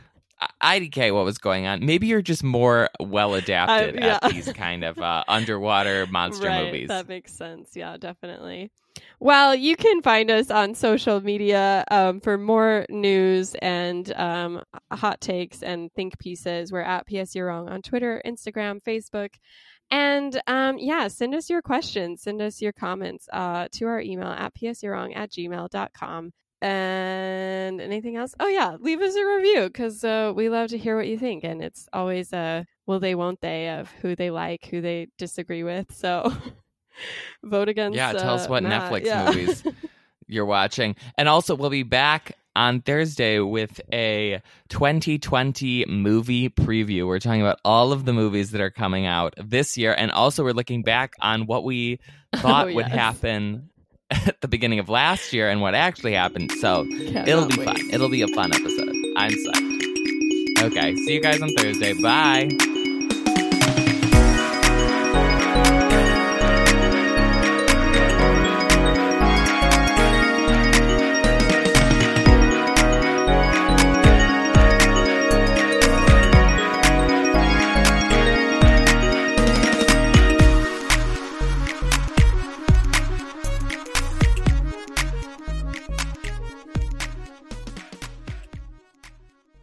I- 0.61 0.75
I 0.75 0.79
didn't 0.79 0.93
get 0.93 1.13
what 1.13 1.25
was 1.25 1.37
going 1.37 1.65
on. 1.67 1.85
Maybe 1.85 2.07
you're 2.07 2.21
just 2.21 2.43
more 2.43 2.89
well 2.99 3.35
adapted 3.35 4.01
Uh, 4.01 4.05
yeah. 4.05 4.19
at 4.21 4.31
these 4.33 4.51
kind 4.53 4.83
of 4.83 4.97
uh, 4.99 5.23
underwater 5.27 6.05
monster 6.11 6.47
right, 6.47 6.65
movies. 6.65 6.87
That 6.89 7.07
makes 7.07 7.33
sense. 7.33 7.75
Yeah, 7.75 7.97
definitely. 7.97 8.71
Well, 9.19 9.53
you 9.53 9.75
can 9.75 10.01
find 10.01 10.31
us 10.31 10.49
on 10.49 10.73
social 10.73 11.21
media 11.21 11.83
um, 11.91 12.19
for 12.19 12.37
more 12.37 12.85
news 12.89 13.53
and 13.61 14.11
um, 14.15 14.63
hot 14.91 15.21
takes 15.21 15.61
and 15.61 15.91
think 15.93 16.17
pieces. 16.17 16.71
We're 16.71 16.81
at 16.81 17.05
PS 17.05 17.35
You're 17.35 17.47
Wrong 17.47 17.69
on 17.69 17.81
Twitter, 17.83 18.21
Instagram, 18.25 18.81
Facebook. 18.83 19.29
And 19.91 20.41
um, 20.47 20.77
yeah, 20.79 21.07
send 21.09 21.33
us 21.35 21.49
your 21.49 21.61
questions, 21.61 22.23
send 22.23 22.41
us 22.41 22.61
your 22.61 22.73
comments 22.73 23.29
uh, 23.31 23.67
to 23.73 23.85
our 23.85 24.01
email 24.01 24.27
at 24.29 24.53
psyourwrong 24.55 25.15
at 25.15 25.31
gmail.com. 25.31 26.33
And 26.61 27.79
anything 27.81 28.15
else? 28.15 28.33
Oh, 28.39 28.47
yeah, 28.47 28.77
leave 28.79 29.01
us 29.01 29.15
a 29.15 29.25
review 29.25 29.63
because 29.65 30.03
uh, 30.03 30.33
we 30.35 30.49
love 30.49 30.69
to 30.69 30.77
hear 30.77 30.95
what 30.97 31.07
you 31.07 31.17
think. 31.17 31.43
And 31.43 31.61
it's 31.63 31.87
always 31.93 32.33
a 32.33 32.65
will 32.85 32.99
they, 32.99 33.15
won't 33.15 33.41
they 33.41 33.69
of 33.69 33.89
who 34.01 34.15
they 34.15 34.29
like, 34.31 34.65
who 34.65 34.81
they 34.81 35.07
disagree 35.17 35.63
with. 35.63 35.93
So 35.95 36.33
Vote 37.43 37.69
against. 37.69 37.95
Yeah, 37.95 38.13
tell 38.13 38.33
us 38.35 38.45
uh, 38.45 38.49
what 38.49 38.63
Matt. 38.63 38.91
Netflix 38.91 39.05
Yeah. 39.05 39.25
movies 39.25 39.63
you're 40.27 40.45
watching. 40.45 40.95
And 41.17 41.29
also, 41.29 41.55
we'll 41.55 41.69
be 41.69 41.83
back 41.83 42.35
on 42.55 42.81
Thursday 42.81 43.39
with 43.39 43.79
a 43.93 44.41
2020 44.69 45.85
movie 45.87 46.49
preview. 46.49 47.05
We're 47.05 47.19
talking 47.19 47.41
about 47.41 47.59
all 47.63 47.91
of 47.91 48.05
the 48.05 48.13
movies 48.13 48.49
that 48.51 48.61
are 48.61 48.71
coming 48.71 49.05
out 49.05 49.35
this 49.37 49.77
year. 49.77 49.93
And 49.95 50.09
also, 50.11 50.43
we're 50.43 50.53
looking 50.53 50.81
back 50.81 51.13
on 51.21 51.45
what 51.45 51.63
we 51.63 51.99
thought 52.35 52.69
Oh, 52.69 52.73
would 52.73 52.87
yes. 52.87 52.95
happen 52.95 53.69
at 54.11 54.39
the 54.41 54.47
beginning 54.47 54.79
of 54.79 54.89
last 54.89 55.33
year 55.33 55.49
and 55.49 55.61
what 55.61 55.75
actually 55.75 56.13
happened. 56.13 56.51
So 56.59 56.85
Cannot 56.85 57.27
it'll 57.27 57.45
be 57.47 57.57
wait. 57.57 57.65
fun. 57.65 57.77
It'll 57.91 58.09
be 58.09 58.21
a 58.21 58.27
fun 58.29 58.53
episode. 58.53 58.93
I'm 59.17 59.31
psyched. 59.31 60.63
Okay, 60.63 60.95
see 60.95 61.13
you 61.13 61.21
guys 61.21 61.41
on 61.41 61.49
Thursday. 61.53 61.93
Bye. 62.01 62.49